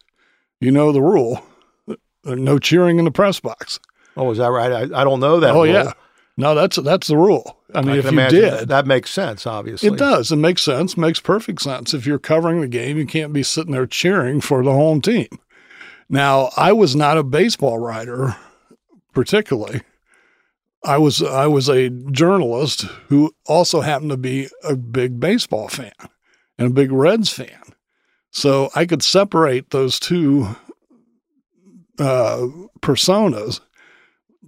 you 0.60 0.72
know 0.72 0.92
the 0.92 1.02
rule: 1.02 1.44
Uh, 1.88 1.96
no 2.36 2.60
cheering 2.60 3.00
in 3.00 3.06
the 3.06 3.12
press 3.12 3.40
box. 3.40 3.80
Oh, 4.18 4.30
is 4.32 4.38
that 4.38 4.48
right? 4.48 4.72
I, 4.72 5.02
I 5.02 5.04
don't 5.04 5.20
know 5.20 5.40
that. 5.40 5.52
oh 5.52 5.64
rule. 5.64 5.68
yeah, 5.68 5.94
no, 6.38 6.56
that's 6.56 6.78
that's 6.78 7.08
the 7.08 7.18
rule. 7.18 7.58
I 7.74 7.82
mean, 7.82 7.96
I 7.96 7.98
if 8.00 8.12
you 8.12 8.30
did, 8.30 8.54
that, 8.54 8.68
that 8.68 8.88
makes 8.88 9.12
sense. 9.12 9.46
Obviously, 9.46 9.90
it 9.90 9.98
does. 9.98 10.32
It 10.32 10.38
makes 10.38 10.62
sense. 10.62 10.98
Makes 10.98 11.20
perfect 11.20 11.62
sense. 11.62 11.94
If 11.94 12.06
you're 12.06 12.20
covering 12.20 12.62
the 12.62 12.68
game, 12.68 12.98
you 12.98 13.06
can't 13.06 13.34
be 13.34 13.44
sitting 13.44 13.72
there 13.72 13.88
cheering 13.88 14.42
for 14.42 14.64
the 14.64 14.72
home 14.72 15.02
team. 15.02 15.28
Now, 16.10 16.50
I 16.58 16.74
was 16.74 16.96
not 16.96 17.18
a 17.18 17.24
baseball 17.24 17.80
writer, 17.80 18.36
particularly. 19.14 19.82
I 20.84 20.98
was 20.98 21.22
I 21.22 21.48
was 21.48 21.70
a 21.70 21.90
journalist 21.90 22.82
who 23.08 23.34
also 23.46 23.82
happened 23.82 24.10
to 24.12 24.18
be 24.18 24.50
a 24.64 24.76
big 24.76 25.20
baseball 25.20 25.68
fan 25.68 25.94
and 26.58 26.68
a 26.68 26.74
big 26.74 26.92
Reds 26.92 27.32
fan. 27.32 27.62
So 28.32 28.70
I 28.76 28.86
could 28.86 29.04
separate 29.04 29.70
those 29.70 30.00
two 30.00 30.48
uh, 32.00 32.48
personas 32.82 33.60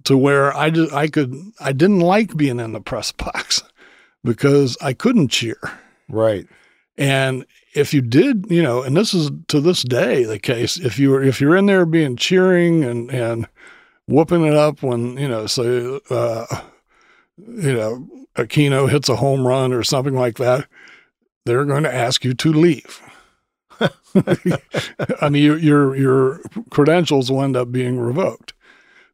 to 0.04 0.16
where 0.16 0.54
I 0.56 0.70
did, 0.70 0.92
I 0.92 1.08
could 1.08 1.34
I 1.60 1.72
didn't 1.72 2.00
like 2.00 2.36
being 2.36 2.60
in 2.60 2.72
the 2.72 2.80
press 2.80 3.12
box 3.12 3.62
because 4.24 4.76
I 4.80 4.92
couldn't 4.92 5.28
cheer. 5.28 5.58
Right. 6.08 6.46
And 6.96 7.44
if 7.74 7.92
you 7.92 8.00
did, 8.00 8.46
you 8.48 8.62
know, 8.62 8.82
and 8.82 8.96
this 8.96 9.14
is 9.14 9.30
to 9.48 9.60
this 9.60 9.82
day 9.82 10.24
the 10.24 10.38
case, 10.38 10.78
if 10.78 10.98
you 10.98 11.10
were 11.10 11.22
if 11.22 11.40
you're 11.40 11.56
in 11.56 11.66
there 11.66 11.86
being 11.86 12.16
cheering 12.16 12.84
and 12.84 13.10
and 13.10 13.48
whooping 14.06 14.44
it 14.44 14.54
up 14.54 14.82
when 14.82 15.16
you 15.16 15.28
know, 15.28 15.46
say, 15.46 16.00
uh, 16.10 16.46
you 17.38 17.72
know, 17.74 18.08
Aquino 18.36 18.88
hits 18.88 19.08
a 19.08 19.16
home 19.16 19.46
run 19.46 19.72
or 19.72 19.82
something 19.82 20.14
like 20.14 20.36
that, 20.36 20.66
they're 21.44 21.64
going 21.64 21.82
to 21.82 21.94
ask 21.94 22.24
you 22.24 22.34
to 22.34 22.52
leave. 22.52 23.02
I 25.20 25.28
mean, 25.28 25.42
your 25.42 25.58
your 25.58 25.96
your 25.96 26.40
credentials 26.70 27.30
will 27.30 27.42
end 27.42 27.56
up 27.56 27.72
being 27.72 27.98
revoked. 27.98 28.54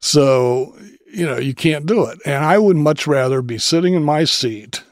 So 0.00 0.76
you 1.12 1.26
know 1.26 1.38
you 1.38 1.54
can't 1.54 1.86
do 1.86 2.04
it. 2.06 2.18
And 2.24 2.44
I 2.44 2.58
would 2.58 2.76
much 2.76 3.06
rather 3.06 3.42
be 3.42 3.58
sitting 3.58 3.94
in 3.94 4.04
my 4.04 4.24
seat 4.24 4.82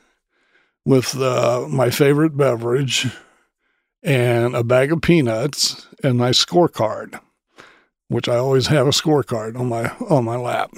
with 0.85 1.17
uh, 1.21 1.67
my 1.69 1.91
favorite 1.91 2.37
beverage 2.37 3.07
and 4.03 4.55
a 4.55 4.65
bag 4.65 4.93
of 4.93 5.03
peanuts 5.03 5.87
and 6.03 6.17
my 6.17 6.31
scorecard, 6.31 7.21
which 8.09 8.29
I 8.29 8.37
always 8.37 8.69
have 8.69 8.87
a 8.87 8.91
scorecard 8.91 9.59
on 9.59 9.69
my 9.69 9.91
on 10.09 10.25
my 10.25 10.37
lap. 10.37 10.73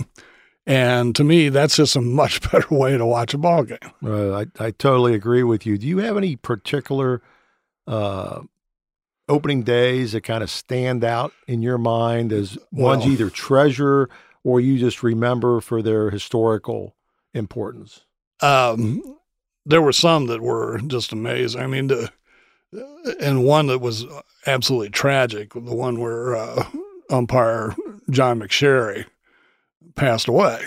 And 0.67 1.17
to 1.17 1.25
me, 1.25 1.49
that's 1.49 1.77
just 1.77 1.97
a 1.97 2.01
much 2.01 2.41
better 2.51 2.75
way 2.75 2.97
to 2.97 3.07
watch 3.07 3.35
a 3.35 3.39
ball 3.39 3.65
game. 3.65 3.79
Uh, 4.05 4.39
I, 4.41 4.47
I 4.59 4.71
totally 4.73 5.15
agree 5.15 5.43
with 5.43 5.67
you. 5.67 5.79
Do 5.79 5.87
you 5.87 5.99
have 5.99 6.17
any 6.17 6.37
particular 6.37 7.23
uh, 7.87 8.43
opening 9.31 9.63
days 9.63 10.13
that 10.13 10.23
kind 10.23 10.43
of 10.43 10.51
stand 10.51 11.05
out 11.05 11.33
in 11.47 11.63
your 11.63 11.79
mind 11.79 12.33
as 12.33 12.59
ones 12.73 13.05
Well- 13.05 13.13
either 13.13 13.31
treasure 13.31 14.09
or 14.45 14.61
you 14.61 14.79
just 14.79 15.03
remember 15.03 15.61
for 15.61 15.81
their 15.83 16.11
historical 16.11 16.95
importance? 17.35 18.01
Um, 18.43 19.03
there 19.67 19.83
were 19.83 19.93
some 19.93 20.27
that 20.27 20.41
were 20.41 20.81
just 20.87 21.13
amazing. 21.13 21.61
I 21.61 21.67
mean, 21.67 21.89
the, 21.89 22.11
and 23.21 23.45
one 23.45 23.67
that 23.67 23.81
was 23.81 24.05
absolutely 24.47 24.91
tragic, 24.91 25.53
the 25.53 25.61
one 25.75 26.01
where 26.01 26.37
uh, 26.37 26.65
umpire 27.11 27.75
John 28.11 28.41
McSherry 28.41 29.05
passed 29.95 30.29
away 30.29 30.65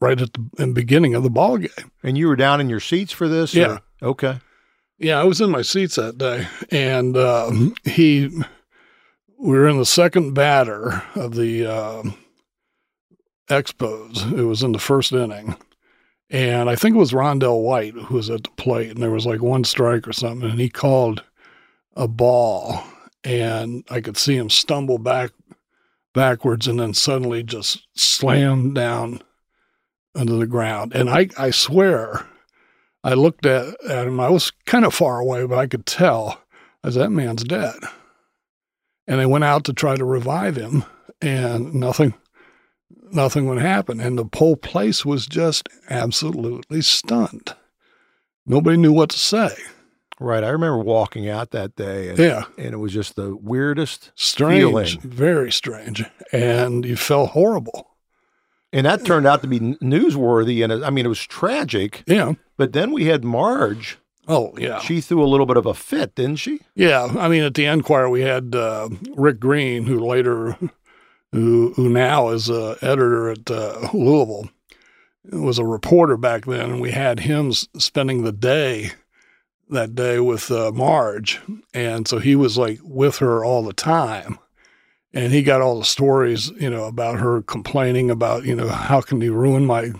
right 0.00 0.20
at 0.20 0.32
the 0.34 0.40
in 0.58 0.68
the 0.70 0.74
beginning 0.74 1.14
of 1.14 1.22
the 1.22 1.30
ball 1.30 1.56
game. 1.58 1.90
And 2.02 2.18
you 2.18 2.26
were 2.28 2.36
down 2.36 2.60
in 2.60 2.68
your 2.68 2.80
seats 2.80 3.12
for 3.12 3.28
this? 3.28 3.54
Yeah. 3.54 3.78
or- 4.02 4.08
Okay. 4.10 4.38
Yeah, 5.02 5.20
I 5.20 5.24
was 5.24 5.40
in 5.40 5.50
my 5.50 5.62
seats 5.62 5.96
that 5.96 6.16
day, 6.16 6.46
and 6.70 7.16
um, 7.16 7.74
he 7.82 8.28
we 9.36 9.58
were 9.58 9.66
in 9.66 9.78
the 9.78 9.84
second 9.84 10.34
batter 10.34 11.02
of 11.16 11.34
the 11.34 11.66
uh, 11.66 12.02
Expos. 13.48 14.32
It 14.32 14.44
was 14.44 14.62
in 14.62 14.70
the 14.70 14.78
first 14.78 15.12
inning. 15.12 15.56
And 16.30 16.70
I 16.70 16.76
think 16.76 16.94
it 16.94 17.00
was 17.00 17.12
Rondell 17.12 17.62
White 17.62 17.94
who 17.94 18.14
was 18.14 18.30
at 18.30 18.44
the 18.44 18.50
plate, 18.50 18.90
and 18.90 19.02
there 19.02 19.10
was 19.10 19.26
like 19.26 19.42
one 19.42 19.64
strike 19.64 20.06
or 20.06 20.12
something, 20.12 20.48
and 20.48 20.60
he 20.60 20.70
called 20.70 21.24
a 21.96 22.06
ball, 22.06 22.84
and 23.24 23.84
I 23.90 24.00
could 24.00 24.16
see 24.16 24.36
him 24.36 24.48
stumble 24.48 24.98
back 24.98 25.32
backwards 26.14 26.68
and 26.68 26.78
then 26.78 26.94
suddenly 26.94 27.42
just 27.42 27.86
slam 27.94 28.72
down 28.72 29.20
under 30.14 30.36
the 30.36 30.46
ground. 30.46 30.94
And 30.94 31.10
I, 31.10 31.28
I 31.36 31.50
swear, 31.50 32.26
I 33.04 33.14
looked 33.14 33.46
at, 33.46 33.74
at 33.88 34.06
him. 34.06 34.20
I 34.20 34.28
was 34.30 34.52
kind 34.66 34.84
of 34.84 34.94
far 34.94 35.18
away, 35.18 35.44
but 35.46 35.58
I 35.58 35.66
could 35.66 35.86
tell 35.86 36.40
as 36.84 36.94
that 36.94 37.10
man's 37.10 37.44
dead. 37.44 37.74
And 39.06 39.18
they 39.20 39.26
went 39.26 39.44
out 39.44 39.64
to 39.64 39.72
try 39.72 39.96
to 39.96 40.04
revive 40.04 40.56
him, 40.56 40.84
and 41.20 41.74
nothing 41.74 42.14
nothing 43.10 43.46
would 43.48 43.58
happen. 43.60 44.00
And 44.00 44.16
the 44.18 44.24
whole 44.34 44.56
place 44.56 45.04
was 45.04 45.26
just 45.26 45.68
absolutely 45.90 46.80
stunned. 46.82 47.54
Nobody 48.46 48.76
knew 48.76 48.92
what 48.92 49.10
to 49.10 49.18
say. 49.18 49.50
Right. 50.20 50.42
I 50.44 50.48
remember 50.48 50.78
walking 50.78 51.28
out 51.28 51.50
that 51.50 51.74
day 51.76 52.08
and, 52.10 52.18
Yeah. 52.18 52.44
and 52.56 52.72
it 52.72 52.76
was 52.78 52.92
just 52.92 53.16
the 53.16 53.34
weirdest 53.36 54.12
Strange. 54.14 54.60
feeling. 54.60 55.00
Very 55.00 55.50
strange. 55.52 56.04
And 56.32 56.84
you 56.86 56.96
felt 56.96 57.30
horrible. 57.30 57.88
And 58.72 58.86
that 58.86 59.04
turned 59.04 59.26
out 59.26 59.42
to 59.42 59.48
be 59.48 59.60
newsworthy. 59.60 60.64
And 60.64 60.84
I 60.84 60.90
mean, 60.90 61.04
it 61.04 61.10
was 61.10 61.24
tragic. 61.24 62.02
Yeah. 62.06 62.34
But 62.56 62.72
then 62.72 62.92
we 62.92 63.04
had 63.04 63.24
Marge. 63.24 63.98
Oh, 64.28 64.54
yeah. 64.56 64.78
She 64.78 65.00
threw 65.00 65.22
a 65.22 65.26
little 65.26 65.46
bit 65.46 65.56
of 65.56 65.66
a 65.66 65.74
fit, 65.74 66.14
didn't 66.14 66.36
she? 66.36 66.60
Yeah, 66.74 67.12
I 67.18 67.28
mean, 67.28 67.42
at 67.42 67.54
the 67.54 67.64
Enquirer, 67.64 68.08
we 68.08 68.20
had 68.20 68.54
uh, 68.54 68.88
Rick 69.16 69.40
Green, 69.40 69.84
who 69.84 69.98
later, 69.98 70.56
who 71.32 71.72
who 71.74 71.88
now 71.88 72.28
is 72.28 72.48
a 72.48 72.76
editor 72.80 73.30
at 73.30 73.50
uh, 73.50 73.88
Louisville, 73.92 74.48
was 75.32 75.58
a 75.58 75.66
reporter 75.66 76.16
back 76.16 76.44
then, 76.46 76.70
and 76.70 76.80
we 76.80 76.92
had 76.92 77.20
him 77.20 77.52
spending 77.52 78.22
the 78.22 78.32
day 78.32 78.92
that 79.68 79.96
day 79.96 80.20
with 80.20 80.52
uh, 80.52 80.70
Marge, 80.70 81.40
and 81.74 82.06
so 82.06 82.18
he 82.18 82.36
was 82.36 82.56
like 82.56 82.78
with 82.82 83.18
her 83.18 83.44
all 83.44 83.64
the 83.64 83.72
time, 83.72 84.38
and 85.14 85.32
he 85.32 85.42
got 85.42 85.60
all 85.60 85.78
the 85.78 85.84
stories, 85.84 86.50
you 86.50 86.70
know, 86.70 86.84
about 86.84 87.18
her 87.18 87.42
complaining 87.42 88.10
about, 88.10 88.44
you 88.44 88.54
know, 88.54 88.68
how 88.68 89.00
can 89.00 89.20
you 89.20 89.34
ruin 89.34 89.66
my 89.66 89.92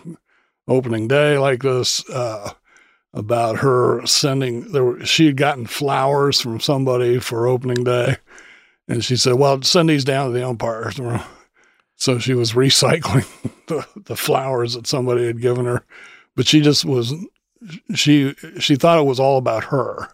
opening 0.68 1.09
day 1.09 1.38
like 1.38 1.62
this. 1.62 2.09
Uh, 2.09 2.53
about 3.14 3.59
her 3.59 4.05
sending 4.07 4.72
there 4.72 4.85
were, 4.85 5.05
she 5.05 5.27
had 5.27 5.37
gotten 5.37 5.66
flowers 5.66 6.40
from 6.40 6.61
somebody 6.61 7.18
for 7.18 7.46
opening 7.46 7.85
day. 7.85 8.16
And 8.88 9.05
she 9.05 9.16
said 9.16 9.35
well 9.35 9.62
send 9.62 9.90
these 9.90 10.05
down 10.05 10.29
to 10.29 10.33
the 10.33 10.46
umpires 10.46 10.98
so 11.96 12.18
she 12.18 12.35
was 12.35 12.53
recycling 12.53 13.27
the, 13.66 13.87
the 13.96 14.16
flowers 14.16 14.75
that 14.75 14.87
somebody 14.87 15.27
had 15.27 15.40
given 15.40 15.66
her. 15.66 15.85
But 16.35 16.46
she 16.46 16.61
just 16.61 16.85
was 16.85 17.14
she 17.94 18.35
she 18.59 18.77
thought 18.77 18.98
it 18.98 19.07
was 19.07 19.20
all 19.20 19.38
about 19.38 19.64
her 19.64 20.09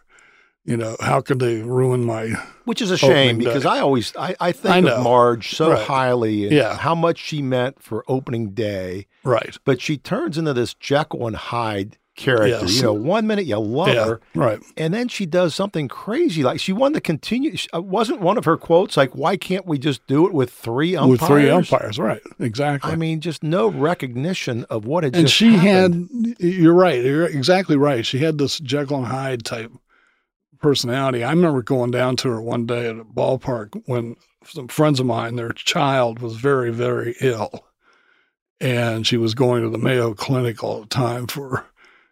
you 0.69 0.77
know 0.77 0.97
how 1.01 1.21
could 1.21 1.39
they 1.39 1.63
ruin 1.63 2.05
my 2.05 2.33
Which 2.65 2.83
is 2.83 2.91
a 2.91 2.99
shame 2.99 3.11
Opening 3.11 3.39
day. 3.39 3.45
because 3.45 3.67
I 3.67 3.79
always 3.81 4.13
I, 4.17 4.37
I 4.41 4.53
think 4.53 4.87
I 4.87 4.91
of 4.91 5.03
Marge 5.03 5.57
so 5.57 5.71
Right. 5.73 5.87
highly 5.87 6.45
and 6.45 6.53
Yeah. 6.53 6.77
how 6.77 6.95
much 6.95 7.19
she 7.19 7.43
meant 7.43 7.83
for 7.83 8.05
opening 8.09 8.51
day. 8.51 9.07
right 9.25 9.57
But 9.65 9.81
she 9.81 9.97
turns 9.97 10.37
into 10.39 10.53
this 10.53 10.75
Jekyll 10.75 11.27
and 11.27 11.37
Hyde 11.37 11.97
character. 12.17 12.49
Yes. 12.67 12.75
You 12.77 12.83
know, 12.83 12.93
one 12.95 13.29
minute 13.29 13.47
you 13.47 13.57
love 13.59 13.95
yeah 13.95 14.05
her, 14.05 14.21
right 14.35 14.59
and 14.77 14.93
then 14.93 15.07
she 15.07 15.25
does 15.25 15.55
something 15.55 15.87
crazy. 15.87 16.43
Like 16.43 16.59
she 16.59 16.73
won 16.73 16.93
the 16.93 17.01
continue. 17.01 17.57
she- 17.57 17.69
uh, 17.73 17.81
Wasn't 17.81 18.21
one 18.21 18.37
of 18.37 18.45
her 18.45 18.57
quotes 18.57 18.97
like, 18.97 19.15
"Why 19.15 19.37
can't 19.37 19.65
we 19.67 19.79
just 19.79 20.05
do 20.09 20.27
it 20.27 20.33
with 20.35 20.51
three 20.51 20.97
umpires?" 20.97 21.21
with 21.21 21.29
three 21.29 21.49
umpires 21.49 21.97
right 21.97 22.21
exactly 22.41 22.91
I 22.93 22.97
mean, 22.97 23.21
just 23.21 23.45
no 23.45 23.69
recognition 23.69 24.65
of 24.69 24.85
what 24.85 25.05
had 25.05 25.15
and 25.15 25.27
just 25.27 25.37
she 25.39 25.53
happened. 25.53 26.37
had 26.41 26.41
you're 26.41 26.75
right 26.75 27.01
you're 27.05 27.25
exactly 27.27 27.77
right 27.77 28.05
she 28.05 28.19
had 28.19 28.37
this 28.39 28.59
jekyll 28.59 28.99
and 28.99 29.07
hyde 29.07 29.45
type 29.45 29.71
personality. 30.61 31.25
I 31.25 31.31
remember 31.31 31.63
going 31.63 31.91
down 31.91 32.17
to 32.17 32.29
her 32.29 32.41
one 32.41 32.67
day 32.67 32.89
at 32.89 32.99
a 32.99 33.05
ballpark 33.05 33.83
when 33.87 34.17
some 34.45 34.69
friends 34.69 35.01
of 35.01 35.07
mine 35.07 35.37
their 35.37 35.53
child 35.53 36.21
was 36.21 36.37
very 36.37 36.71
very 36.71 37.17
ill. 37.21 37.65
And 38.61 39.07
she 39.07 39.17
was 39.17 39.35
going 39.35 39.63
to 39.63 39.71
the 39.71 39.79
mayo 39.79 40.15
clinic 40.15 40.65
all 40.65 40.81
the 40.81 40.89
time 40.89 41.27
for 41.27 41.65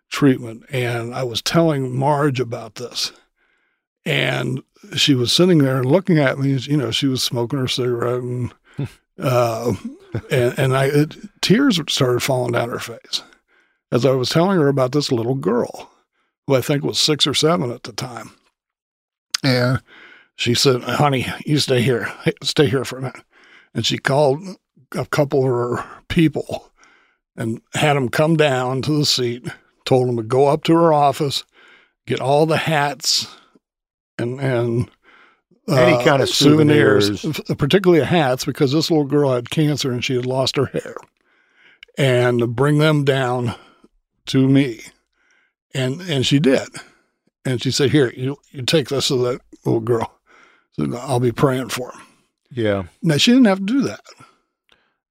treatment. 0.09 0.65
And 0.71 1.15
i 1.15 1.25
was 1.25 1.43
telling 1.43 1.97
marge 1.97 2.39
about 2.39 2.77
this. 2.77 3.13
And 4.05 4.63
she 4.95 5.15
was 5.15 5.33
sitting 5.33 5.59
there 5.59 5.79
and 5.79 5.87
looking 5.87 6.19
at 6.19 6.39
me 6.39 6.53
you 6.53 6.77
know 6.77 6.91
she 6.91 7.07
was 7.07 7.23
smoking 7.23 7.59
her 7.59 7.69
cigarette 7.69 8.23
and 8.23 8.55
uh, 9.19 9.73
and, 10.31 10.59
and 10.59 10.77
I 10.77 10.87
it, 10.87 11.17
tears 11.41 11.81
started 11.89 12.23
falling 12.23 12.53
down 12.53 12.69
her 12.69 12.79
face 12.79 13.23
as 13.91 14.05
I 14.05 14.13
was 14.13 14.31
telling 14.31 14.59
her 14.59 14.69
about 14.69 14.93
this 14.93 15.11
little 15.11 15.35
girl 15.35 15.91
who 16.47 16.55
I 16.55 16.61
think 16.61 16.85
was 16.85 16.99
six 16.99 17.27
or 17.27 17.35
seven 17.35 17.71
at 17.71 17.83
the 17.85 17.93
time. 17.93 18.31
And 19.43 19.81
she 20.37 20.55
said, 20.55 20.83
"Honey, 20.83 21.27
you 21.45 21.59
stay 21.59 21.81
here. 21.83 22.13
Stay 22.43 22.67
here 22.69 22.85
for 22.85 22.99
a 22.99 23.03
minute." 23.03 23.23
And 23.75 23.85
she 23.85 23.99
called 23.99 24.41
a 24.93 25.07
couple 25.07 25.41
of 25.41 25.79
her 25.81 25.85
people 26.09 26.73
and 27.37 27.61
had 27.75 27.95
them 27.95 28.09
come 28.09 28.37
down 28.37 28.83
to 28.83 28.93
the 28.99 29.05
seat. 29.07 29.47
Told 29.85 30.09
them 30.09 30.17
to 30.17 30.23
go 30.23 30.49
up 30.49 30.65
to 30.65 30.75
her 30.75 30.93
office, 30.93 31.45
get 32.07 32.21
all 32.21 32.45
the 32.47 32.57
hats 32.57 33.29
and 34.19 34.41
and 34.41 34.91
uh, 35.69 35.75
Any 35.75 36.05
kind 36.05 36.23
of 36.23 36.29
souvenirs. 36.29 37.25
f- 37.25 37.59
particularly 37.59 38.05
hats, 38.05 38.45
because 38.45 38.73
this 38.73 38.91
little 38.91 39.05
girl 39.05 39.33
had 39.33 39.51
cancer 39.51 39.91
and 39.93 40.05
she 40.05 40.15
had 40.15 40.27
lost 40.27 40.57
her 40.57 40.67
hair, 40.67 40.95
and 41.99 42.55
bring 42.57 42.79
them 42.79 43.05
down 43.05 43.55
to 44.27 44.49
me, 44.49 44.81
and 45.77 46.01
and 46.03 46.27
she 46.27 46.39
did, 46.39 46.69
and 47.45 47.62
she 47.62 47.71
said, 47.71 47.91
"Here, 47.91 48.12
you 48.17 48.37
you 48.51 48.62
take 48.62 48.89
this 48.89 49.09
to 49.09 49.17
that 49.25 49.41
little 49.65 49.81
girl, 49.81 50.19
so 50.73 50.95
I'll 50.97 51.21
be 51.21 51.33
praying 51.33 51.69
for 51.69 51.93
him." 51.93 52.01
yeah. 52.51 52.85
Now 53.03 53.17
she 53.17 53.33
didn't 53.33 53.47
have 53.47 53.59
to 53.59 53.65
do 53.65 53.83
that 53.83 54.01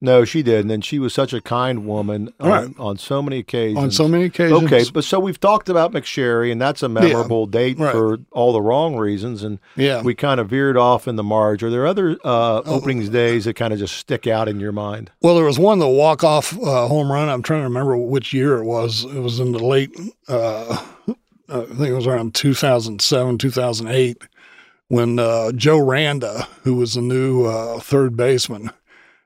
No, 0.05 0.23
she 0.23 0.43
didn't, 0.43 0.61
and 0.61 0.69
then 0.69 0.81
she 0.81 0.99
was 0.99 1.13
such 1.13 1.33
a 1.33 1.41
kind 1.41 1.85
woman 1.85 2.31
on, 2.39 2.49
Right. 2.49 2.69
on 2.79 2.97
so 2.97 3.21
many 3.21 3.39
occasions. 3.39 3.77
on 3.77 3.91
so 3.91 4.07
many 4.07 4.25
occasions. 4.25 4.63
Okay, 4.63 4.83
but 4.93 5.03
so 5.03 5.19
we've 5.19 5.39
talked 5.39 5.67
about 5.67 5.91
McSherry, 5.91 6.51
and 6.51 6.61
that's 6.61 6.83
a 6.83 6.87
memorable 6.89 7.45
date 7.47 7.79
right. 7.79 7.91
for 7.91 8.19
all 8.31 8.53
the 8.53 8.61
wrong 8.61 8.95
reasons, 8.95 9.43
and 9.43 9.59
yeah, 9.75 10.01
we 10.03 10.13
kind 10.15 10.39
of 10.39 10.49
veered 10.49 10.77
off 10.77 11.07
in 11.07 11.15
the 11.15 11.23
Marge. 11.23 11.63
Are 11.63 11.69
there 11.71 11.85
other 11.85 12.11
uh, 12.23 12.61
Oh. 12.65 12.75
openings 12.75 13.09
days 13.09 13.45
that 13.45 13.55
kind 13.55 13.73
of 13.73 13.79
just 13.79 13.97
stick 13.97 14.27
out 14.27 14.47
in 14.47 14.59
your 14.59 14.71
mind? 14.71 15.11
Well, 15.21 15.35
there 15.35 15.43
was 15.45 15.57
one 15.59 15.79
the 15.79 15.87
walk 15.89 16.23
off 16.23 16.53
uh, 16.57 16.87
home 16.87 17.11
run. 17.11 17.27
I'm 17.27 17.41
trying 17.41 17.61
to 17.61 17.67
remember 17.67 17.97
which 17.97 18.31
year 18.33 18.57
it 18.57 18.63
was. 18.65 19.03
It 19.05 19.19
was 19.19 19.39
in 19.39 19.51
the 19.51 19.59
late, 19.59 19.91
uh, 20.27 20.83
I 21.49 21.61
think 21.65 21.79
it 21.89 21.93
was 21.93 22.07
around 22.07 22.35
2007, 22.35 23.37
2008, 23.39 24.17
when 24.87 25.17
uh, 25.19 25.51
Joe 25.51 25.79
Randa, 25.79 26.47
who 26.63 26.75
was 26.75 26.93
the 26.93 27.01
new 27.01 27.45
uh, 27.45 27.79
third 27.79 28.15
baseman, 28.15 28.69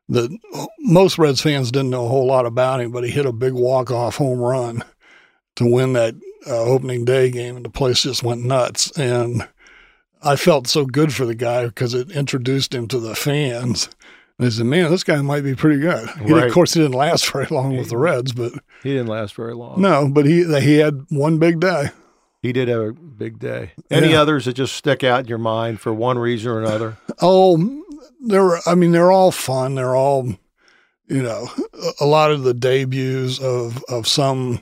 that 0.09 0.29
most 0.79 1.17
Reds 1.17 1.41
fans 1.41 1.71
didn't 1.71 1.91
know 1.91 2.05
a 2.05 2.09
whole 2.09 2.25
lot 2.25 2.45
about 2.45 2.81
him, 2.81 2.91
but 2.91 3.03
he 3.03 3.11
hit 3.11 3.25
a 3.25 3.31
big 3.31 3.53
walk 3.53 3.91
off 3.91 4.17
home 4.17 4.39
run 4.39 4.83
to 5.55 5.65
win 5.71 5.93
that 5.93 6.15
uh, 6.47 6.57
opening 6.63 7.05
day 7.05 7.29
game, 7.29 7.55
and 7.55 7.65
the 7.65 7.69
place 7.69 8.01
just 8.03 8.23
went 8.23 8.43
nuts. 8.43 8.91
And 8.97 9.47
I 10.23 10.35
felt 10.35 10.67
so 10.67 10.85
good 10.85 11.13
for 11.13 11.25
the 11.25 11.35
guy 11.35 11.65
because 11.65 11.93
it 11.93 12.11
introduced 12.11 12.73
him 12.73 12.87
to 12.89 12.99
the 12.99 13.15
fans. 13.15 13.89
And 14.37 14.47
I 14.47 14.49
said, 14.49 14.65
man, 14.65 14.89
this 14.89 15.03
guy 15.03 15.21
might 15.21 15.43
be 15.43 15.53
pretty 15.53 15.79
good. 15.79 16.09
He, 16.25 16.31
Of 16.31 16.53
course, 16.53 16.73
he 16.73 16.79
didn't 16.81 16.95
last 16.97 17.29
very 17.31 17.47
long 17.47 17.77
with 17.77 17.89
the 17.89 17.97
Reds, 17.97 18.31
but 18.31 18.53
He 18.83 18.91
didn't 18.91 19.07
last 19.07 19.35
very 19.35 19.53
long. 19.53 19.81
no, 19.81 20.09
but 20.09 20.25
he 20.25 20.43
he 20.61 20.77
had 20.77 21.05
one 21.09 21.37
big 21.39 21.59
day. 21.59 21.89
He 22.41 22.53
did 22.53 22.69
have 22.69 22.79
a 22.81 22.93
big 22.93 23.37
day. 23.37 23.73
Any 23.91 24.11
Yeah. 24.11 24.21
others 24.21 24.45
that 24.45 24.53
just 24.53 24.73
stick 24.75 25.03
out 25.03 25.19
in 25.19 25.25
your 25.27 25.37
mind 25.37 25.81
for 25.81 25.93
one 25.93 26.17
reason 26.17 26.49
or 26.49 26.59
another? 26.61 26.97
Oh, 27.21 27.57
they're 28.19 28.59
I 28.67 28.75
mean 28.75 28.91
they're 28.91 29.11
all 29.11 29.31
fun. 29.31 29.75
They're 29.75 29.95
all 29.95 30.27
you 31.07 31.23
know 31.23 31.49
a- 31.99 32.05
lot 32.05 32.31
of 32.31 32.43
the 32.43 32.53
debuts 32.53 33.39
of 33.39 33.83
of 33.89 34.07
some 34.07 34.61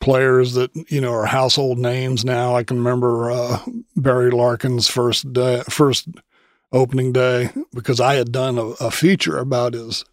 players 0.00 0.54
that 0.54 0.70
you 0.90 1.00
know 1.00 1.12
are 1.12 1.26
household 1.26 1.78
names 1.78 2.24
now. 2.24 2.54
I 2.54 2.62
can 2.64 2.78
remember 2.78 3.30
uh, 3.30 3.60
Barry 3.96 4.30
Larkin's 4.30 4.88
first 4.88 5.32
day, 5.32 5.62
first 5.68 6.08
opening 6.72 7.12
day 7.12 7.50
because 7.72 8.00
I 8.00 8.14
had 8.14 8.32
done 8.32 8.58
a, 8.58 8.66
a 8.80 8.90
feature 8.90 9.38
about 9.38 9.74
his 9.74 10.04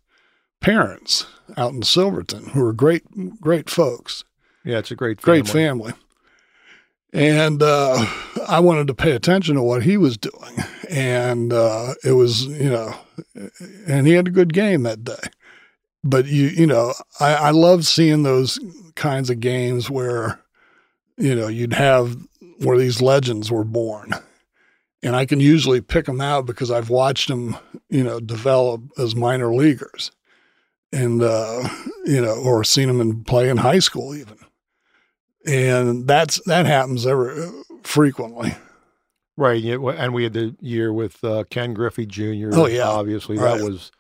parents 0.62 1.26
out 1.58 1.74
in 1.74 1.82
Silverton, 1.82 2.50
who 2.50 2.62
were 2.62 2.74
great 2.74 3.04
great 3.42 3.70
folks. 3.70 4.24
Yeah, 4.64 4.78
it's 4.78 4.92
a 4.92 4.96
great, 4.96 5.20
great 5.22 5.48
family. 5.54 5.94
And 7.14 7.62
uh, 7.62 8.06
I 8.48 8.60
wanted 8.62 8.88
to 8.88 8.94
pay 8.94 9.12
attention 9.12 9.56
to 9.56 9.62
what 9.62 9.84
he 9.84 9.98
was 9.98 10.18
doing. 10.18 10.56
And 10.90 11.52
uh, 11.52 11.94
it 12.04 12.14
was, 12.14 12.46
you 12.46 12.70
know, 12.70 12.96
and 13.88 14.08
he 14.08 14.14
had 14.14 14.28
a 14.28 14.32
good 14.32 14.54
game 14.54 14.84
that 14.84 15.04
day. 15.04 15.22
But 16.04 16.26
you, 16.26 16.48
you 16.48 16.68
know, 16.68 16.94
I, 17.20 17.34
I 17.34 17.50
love 17.52 17.86
seeing 17.86 18.24
those 18.24 18.60
kinds 18.96 19.30
of 19.30 19.40
games 19.40 19.90
where, 19.90 20.40
you 21.18 21.36
know, 21.36 21.48
you'd 21.48 21.74
have 21.74 22.18
where 22.60 22.78
these 22.78 23.02
legends 23.02 23.52
were 23.52 23.64
born. 23.64 24.14
and 25.04 25.16
I 25.16 25.26
can 25.26 25.40
usually 25.40 25.82
pick 25.82 26.06
them 26.06 26.22
out 26.22 26.46
because 26.46 26.72
I've 26.72 26.90
watched 26.90 27.28
them, 27.28 27.58
you 27.90 28.04
know, 28.04 28.20
develop 28.20 28.82
as 28.98 29.16
minor 29.16 29.54
leaguers, 29.54 30.12
and 30.92 31.22
uh, 31.22 31.68
you 32.06 32.22
know, 32.22 32.36
or 32.36 32.64
seen 32.64 32.88
them 32.88 33.02
in 33.02 33.24
play 33.24 33.50
in 33.50 33.58
high 33.58 33.80
school 33.80 34.16
even, 34.16 34.38
and 35.46 36.08
that's 36.08 36.42
that 36.46 36.66
happens 36.66 37.06
every 37.06 37.48
frequently. 37.84 38.56
Right, 39.38 39.62
yeah, 39.62 39.78
and 39.98 40.14
we 40.14 40.24
had 40.24 40.34
the 40.34 40.56
year 40.60 40.92
with 40.94 41.24
uh, 41.24 41.46
Ken 41.50 41.74
Griffey 41.74 42.06
Jr. 42.06 42.50
Oh, 42.54 42.68
yeah. 42.68 42.84
obviously 42.88 43.38
Right. 43.38 43.58
that 43.58 43.64
was 43.64 43.92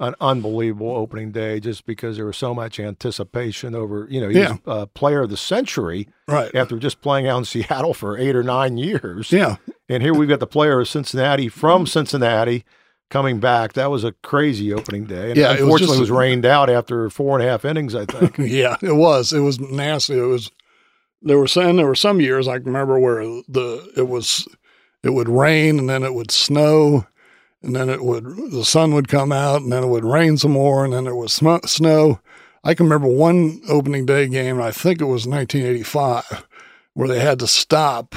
an 0.00 0.14
unbelievable 0.20 0.90
opening 0.94 1.30
day, 1.30 1.60
just 1.60 1.86
because 1.86 2.16
there 2.16 2.26
was 2.26 2.36
so 2.36 2.52
much 2.52 2.80
anticipation 2.80 3.74
over. 3.74 4.06
You 4.10 4.20
know, 4.20 4.28
he 4.28 4.40
Yeah. 4.40 4.50
was 4.50 4.82
uh, 4.82 4.86
player 4.86 5.22
of 5.22 5.30
the 5.30 5.36
century 5.36 6.08
Right. 6.26 6.52
after 6.54 6.76
just 6.78 7.00
playing 7.00 7.28
out 7.28 7.38
in 7.38 7.44
Seattle 7.44 7.94
for 7.94 8.18
eight 8.18 8.34
or 8.34 8.42
nine 8.42 8.76
years. 8.76 9.30
Yeah. 9.30 9.56
And 9.88 10.02
here 10.02 10.12
we've 10.12 10.28
got 10.28 10.40
the 10.40 10.46
player 10.46 10.80
of 10.80 10.88
Cincinnati 10.88 11.48
from 11.48 11.86
Cincinnati 11.86 12.64
coming 13.10 13.38
back. 13.38 13.74
That 13.74 13.90
was 13.90 14.02
a 14.02 14.12
crazy 14.24 14.72
opening 14.72 15.04
day. 15.04 15.28
And 15.30 15.36
Yeah, 15.38 15.50
it 15.50 15.52
was 15.52 15.60
unfortunately, 15.60 15.86
just- 15.98 15.98
it 15.98 16.00
was 16.00 16.10
rained 16.10 16.44
out 16.44 16.68
after 16.68 17.08
four 17.08 17.38
and 17.38 17.46
a 17.46 17.50
half 17.50 17.64
innings, 17.64 17.94
I 17.94 18.04
think. 18.04 18.36
Yeah, 18.38 18.76
it 18.82 18.96
was. 18.96 19.32
It 19.32 19.40
was 19.40 19.60
nasty. 19.60 20.18
It 20.18 20.22
was. 20.22 20.50
There 21.24 21.38
were 21.38 21.48
some. 21.48 21.76
There 21.76 21.86
were 21.86 21.94
some 21.94 22.20
years 22.20 22.46
I 22.46 22.58
can 22.58 22.66
remember 22.66 22.98
where 22.98 23.22
the 23.48 23.90
it 23.96 24.08
was, 24.08 24.46
it 25.02 25.10
would 25.10 25.28
rain 25.28 25.78
and 25.78 25.88
then 25.88 26.02
it 26.02 26.14
would 26.14 26.30
snow, 26.30 27.06
and 27.62 27.74
then 27.74 27.88
it 27.88 28.04
would 28.04 28.24
the 28.52 28.64
sun 28.64 28.92
would 28.94 29.08
come 29.08 29.32
out 29.32 29.62
and 29.62 29.72
then 29.72 29.82
it 29.82 29.88
would 29.88 30.04
rain 30.04 30.36
some 30.36 30.52
more 30.52 30.84
and 30.84 30.92
then 30.92 31.04
there 31.04 31.16
was 31.16 31.32
sm- 31.32 31.64
snow. 31.66 32.20
I 32.62 32.74
can 32.74 32.86
remember 32.86 33.08
one 33.08 33.60
opening 33.68 34.06
day 34.06 34.26
game. 34.28 34.60
I 34.60 34.70
think 34.70 35.00
it 35.00 35.04
was 35.04 35.26
1985, 35.26 36.46
where 36.94 37.08
they 37.08 37.20
had 37.20 37.38
to 37.40 37.46
stop 37.46 38.14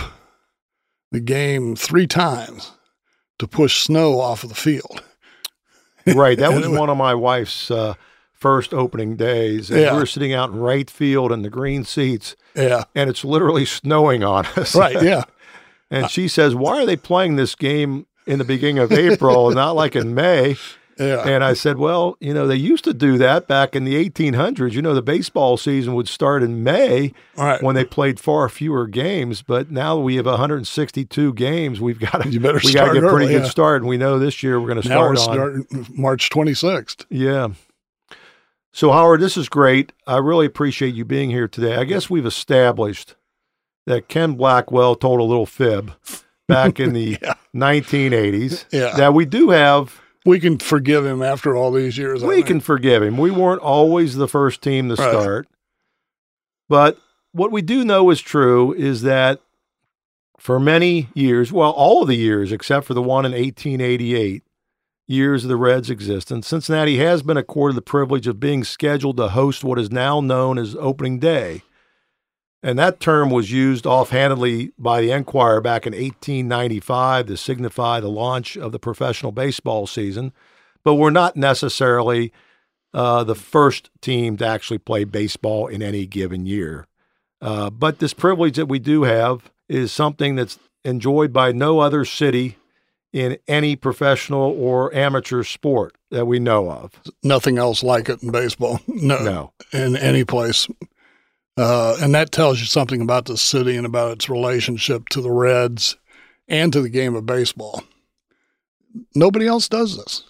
the 1.12 1.20
game 1.20 1.76
three 1.76 2.08
times 2.08 2.72
to 3.40 3.48
push 3.48 3.82
snow 3.82 4.20
off 4.20 4.44
of 4.44 4.50
the 4.50 4.56
field. 4.56 5.04
right. 6.06 6.38
That 6.38 6.52
was 6.54 6.68
was- 6.68 6.78
one 6.80 6.90
of 6.90 6.98
my 6.98 7.14
wife's 7.14 7.70
uh, 7.72 7.94
first 8.40 8.74
opening 8.74 9.16
days. 9.16 9.70
And 9.70 9.80
Yeah. 9.82 9.94
we 9.94 10.00
were 10.00 10.06
sitting 10.06 10.34
out 10.34 10.50
in 10.52 10.58
right 10.60 10.90
field 10.90 11.32
in 11.32 11.42
the 11.42 11.50
green 11.50 11.84
seats, 11.84 12.36
Yeah. 12.56 12.84
and 12.96 13.10
it's 13.10 13.26
literally 13.26 13.66
snowing 13.66 14.24
on 14.24 14.46
us. 14.56 14.76
Right. 14.76 15.02
Yeah. 15.02 15.24
and 15.92 16.10
she 16.10 16.28
says, 16.28 16.54
Why 16.56 16.82
are 16.82 16.86
they 16.86 16.98
playing 16.98 17.36
this 17.36 17.56
game 17.56 18.06
in 18.26 18.40
the 18.40 18.46
beginning 18.46 18.80
of 18.80 18.92
April 18.92 19.48
and 19.48 19.56
not 19.64 19.76
like 19.76 19.96
in 19.96 20.14
May? 20.14 20.56
Yeah. 21.00 21.28
And 21.28 21.44
I 21.44 21.54
said, 21.54 21.78
Well, 21.78 22.18
you 22.20 22.34
know, 22.34 22.48
they 22.48 22.56
used 22.56 22.84
to 22.86 22.94
do 22.94 23.20
that 23.20 23.48
back 23.48 23.76
in 23.76 23.84
the 23.86 23.94
1800s. 24.10 24.72
You 24.74 24.82
know, 24.82 24.96
the 24.96 25.04
baseball 25.04 25.56
season 25.56 25.94
would 25.94 26.08
start 26.08 26.42
in 26.42 26.64
May 26.64 27.14
right. 27.36 27.62
when 27.62 27.76
they 27.76 27.86
played 27.86 28.20
far 28.20 28.50
fewer 28.50 28.88
games. 28.88 29.44
But 29.44 29.70
now 29.70 29.98
we 30.00 30.16
have 30.16 30.26
162 30.26 31.34
games. 31.34 31.80
We've 31.80 32.00
got 32.00 32.24
to 32.24 32.30
You 32.30 32.40
better 32.40 32.60
we 32.64 32.74
got 32.74 32.88
to 32.88 32.94
get 32.96 33.04
a 33.04 33.10
pretty 33.10 33.26
early, 33.26 33.34
good 33.36 33.44
yeah. 33.44 33.50
start. 33.50 33.82
And 33.84 33.90
we 33.90 33.98
know 33.98 34.18
this 34.18 34.42
year 34.42 34.60
we're 34.60 34.68
going 34.70 34.82
to 34.82 34.90
now 34.90 35.08
we're 35.08 35.16
start 35.18 35.38
on. 35.40 35.66
starting 35.68 35.96
March 36.02 36.30
26th. 36.32 37.06
Yeah. 37.10 37.50
So, 38.78 38.92
Howard, 38.92 39.22
this 39.22 39.38
is 39.38 39.50
great. 39.50 39.92
I 40.06 40.18
really 40.18 40.46
appreciate 40.46 40.94
you 40.94 41.04
being 41.04 41.32
here 41.32 41.48
today. 41.48 41.78
I 41.78 41.84
guess 41.84 42.12
we've 42.12 42.28
established 42.28 43.16
that 43.88 44.08
Ken 44.08 44.36
Blackwell 44.36 44.94
told 44.94 45.20
a 45.20 45.24
little 45.24 45.48
fib 45.48 45.94
back 46.48 46.80
in 46.80 46.94
the 46.94 47.18
Yeah. 47.24 47.34
1980s. 47.56 48.66
Yeah. 48.72 48.96
That 48.96 49.16
we 49.16 49.26
do 49.26 49.50
have, 49.50 50.00
We 50.28 50.40
can 50.40 50.60
forgive 50.60 51.08
him 51.08 51.24
after 51.24 51.56
all 51.56 51.72
these 51.72 51.98
years. 51.98 52.24
We 52.24 52.44
can 52.44 52.60
forgive 52.60 53.02
him. 53.02 53.18
We 53.18 53.32
weren't 53.32 53.62
always 53.62 54.14
the 54.16 54.28
first 54.28 54.62
team 54.62 54.90
to 54.90 54.96
Right. 54.96 55.10
start. 55.10 55.48
But 56.70 57.00
what 57.32 57.52
we 57.52 57.64
do 57.64 57.84
know 57.84 58.12
is 58.12 58.22
true 58.22 58.74
is 58.74 59.02
that 59.02 59.42
for 60.38 60.60
many 60.60 61.10
years, 61.16 61.52
well, 61.52 61.72
all 61.72 62.04
of 62.04 62.10
the 62.10 62.16
years 62.16 62.52
except 62.52 62.86
for 62.86 62.94
the 62.94 63.02
one 63.02 63.26
in 63.26 63.32
1888, 63.32 64.44
years 65.08 65.44
of 65.44 65.50
the 65.50 65.56
Reds' 65.56 65.90
existence, 65.90 66.48
Cincinnati 66.48 66.98
has 66.98 67.24
been 67.24 67.38
accorded 67.38 67.78
the 67.78 67.82
privilege 67.82 68.28
of 68.28 68.40
being 68.40 68.64
scheduled 68.64 69.18
to 69.18 69.30
host 69.30 69.64
what 69.64 69.80
is 69.80 69.92
now 69.92 70.20
known 70.20 70.58
as 70.58 70.76
opening 70.76 71.20
day. 71.20 71.64
And 72.62 72.78
that 72.78 73.00
term 73.00 73.30
was 73.30 73.52
used 73.52 73.86
offhandedly 73.86 74.74
by 74.78 75.02
the 75.02 75.12
Enquirer 75.12 75.62
back 75.62 75.88
in 75.88 75.94
1895 75.94 77.28
to 77.28 77.38
signify 77.38 78.00
the 78.00 78.10
launch 78.10 78.58
of 78.58 78.72
the 78.72 78.80
professional 78.80 79.32
baseball 79.32 79.88
season. 79.88 80.34
But 80.84 80.96
we're 80.96 81.10
not 81.10 81.38
necessarily 81.38 82.34
uh, 82.94 83.24
the 83.24 83.36
first 83.36 83.90
team 84.02 84.38
to 84.38 84.48
actually 84.48 84.80
play 84.80 85.04
baseball 85.04 85.68
in 85.68 85.82
any 85.82 86.06
given 86.06 86.46
year. 86.46 86.88
Uh, 87.42 87.70
but 87.70 88.00
this 88.00 88.14
privilege 88.14 88.56
that 88.56 88.66
we 88.66 88.80
do 88.80 89.04
have 89.04 89.52
is 89.70 89.92
something 89.92 90.36
that's 90.36 90.58
enjoyed 90.84 91.32
by 91.32 91.52
no 91.52 91.80
other 91.80 92.06
city 92.06 92.58
in 93.18 93.38
any 93.48 93.76
professional 93.76 94.52
or 94.60 94.94
amateur 94.94 95.42
sport 95.42 95.96
that 96.12 96.26
we 96.28 96.38
know 96.38 96.70
of. 96.70 96.92
Nothing 97.24 97.58
else 97.58 97.82
like 97.82 98.10
it 98.10 98.22
in 98.22 98.32
baseball. 98.32 98.80
No, 98.88 99.18
No. 99.24 99.54
in 99.74 99.96
any 99.96 100.24
place. 100.24 100.68
Uh, 101.58 101.98
and 102.00 102.14
that 102.14 102.32
tells 102.32 102.60
you 102.60 102.68
something 102.68 103.02
about 103.02 103.26
the 103.26 103.36
city 103.38 103.76
and 103.76 103.88
about 103.88 104.12
its 104.12 104.30
relationship 104.30 105.10
to 105.10 105.22
the 105.22 105.32
Reds 105.32 105.98
and 106.48 106.72
to 106.74 106.82
the 106.82 106.90
game 106.90 107.16
of 107.16 107.26
baseball. 107.26 107.82
Nobody 109.16 109.48
else 109.48 109.68
does 109.68 109.98
this. 109.98 110.24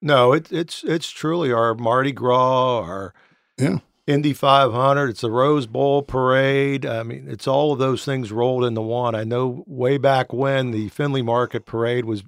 No, 0.00 0.32
it, 0.32 0.52
it's 0.52 0.84
it's 0.84 1.10
truly 1.10 1.50
our 1.52 1.74
Mardi 1.74 2.12
Gras, 2.12 2.80
our 2.82 3.14
Yeah. 3.58 3.78
Indy 4.06 4.32
500. 4.32 5.08
It's 5.08 5.20
the 5.22 5.30
Rose 5.30 5.66
Bowl 5.66 6.02
parade. 6.02 6.86
I 6.86 7.02
mean, 7.02 7.26
it's 7.28 7.48
all 7.48 7.72
of 7.72 7.78
those 7.78 8.04
things 8.04 8.30
rolled 8.30 8.64
into 8.64 8.80
one. 8.80 9.14
I 9.14 9.24
know 9.24 9.64
way 9.66 9.98
back 9.98 10.32
when 10.32 10.70
the 10.70 10.88
Findlay 10.90 11.22
Market 11.22 11.66
parade 11.66 12.04
was 12.04 12.22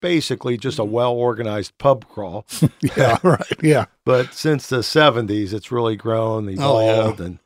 basically 0.00 0.56
just 0.56 0.78
a 0.78 0.82
mm-hmm. 0.82 0.92
well 0.92 1.12
organized 1.12 1.76
pub 1.78 2.06
crawl, 2.08 2.46
Yeah, 2.96 3.18
right. 3.22 3.62
Yeah. 3.62 3.86
but 4.04 4.32
since 4.32 4.68
the 4.68 4.78
70s, 4.78 5.52
it's 5.52 5.72
really 5.72 5.96
grown, 5.96 6.48
Oh, 6.58 6.80
yeah. 6.80 6.92
evolved, 6.94 7.20
and 7.20 7.38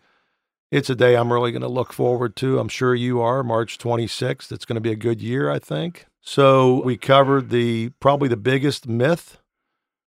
it's 0.71 0.91
a 0.91 0.95
day 0.95 1.17
I'm 1.17 1.33
really 1.33 1.53
going 1.53 1.63
to 1.63 1.69
look 1.69 1.93
forward 1.93 2.37
to. 2.37 2.59
I'm 2.59 2.69
sure 2.69 2.95
you 2.95 3.21
are. 3.21 3.43
March 3.43 3.79
26th. 3.79 4.53
It's 4.53 4.65
going 4.65 4.75
to 4.75 4.81
be 4.81 4.93
a 4.93 4.97
good 4.97 5.23
year, 5.23 5.51
I 5.51 5.59
think. 5.59 6.07
So 6.21 6.83
we 6.83 6.97
covered 6.97 7.51
the 7.51 7.91
probably 8.01 8.29
the 8.29 8.37
biggest 8.37 8.89
myth 8.89 9.39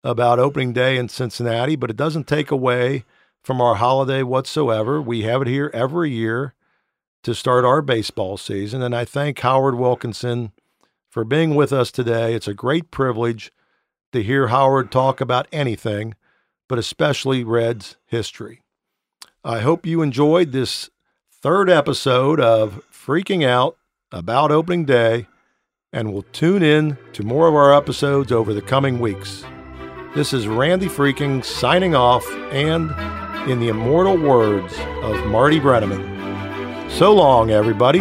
about 0.03 0.39
opening 0.39 0.73
day 0.73 0.97
in 0.97 1.09
Cincinnati, 1.09 1.77
but 1.77 1.91
it 1.91 1.97
doesn't 1.97 2.27
take 2.27 2.51
away 2.51 3.05
from 3.47 3.61
our 3.61 3.77
holiday 3.77 4.25
whatsoever. 4.25 5.01
We 5.01 5.23
have 5.23 5.43
it 5.43 5.47
here 5.47 5.71
every 5.73 6.11
year 6.11 6.55
to 7.23 7.33
start 7.33 7.65
our 7.65 7.81
baseball 7.81 8.37
season. 8.37 8.83
And 8.83 8.93
I 8.93 9.05
thank 9.05 9.39
Howard 9.39 9.77
Wilkinson 9.77 10.51
for 11.09 11.23
being 11.23 11.55
with 11.55 11.73
us 11.73 11.93
today. 11.93 12.35
It's 12.35 12.49
a 12.49 12.55
great 12.55 12.91
privilege 12.91 13.53
to 14.11 14.25
hear 14.25 14.49
Howard 14.49 14.91
talk 14.91 15.21
about 15.21 15.47
anything, 15.53 16.17
but 16.67 16.81
especially 16.81 17.45
Reds 17.45 17.95
history. 18.05 18.63
I 19.45 19.61
hope 19.61 19.87
you 19.87 20.03
enjoyed 20.03 20.51
this 20.51 20.91
third 21.31 21.71
episode 21.71 22.41
of 22.41 22.83
Freaking 22.93 23.47
Out 23.47 23.77
about 24.11 24.51
opening 24.51 24.85
day 24.85 25.29
and 25.93 26.13
we'll 26.13 26.27
tune 26.33 26.65
in 26.65 26.99
to 27.13 27.23
more 27.23 27.47
of 27.47 27.55
our 27.55 27.73
episodes 27.73 28.33
over 28.33 28.53
the 28.53 28.61
coming 28.61 28.99
weeks. 28.99 29.45
This 30.17 30.33
is 30.33 30.49
Randy 30.49 30.87
Freking 30.87 31.45
signing 31.45 31.95
off 31.95 32.29
and 32.51 32.91
in 33.47 33.61
the 33.61 33.69
immortal 33.69 34.17
words 34.17 34.73
of 35.03 35.27
Marty 35.27 35.61
Brennaman. 35.61 36.91
So 36.91 37.15
long, 37.15 37.51
everybody. 37.51 38.01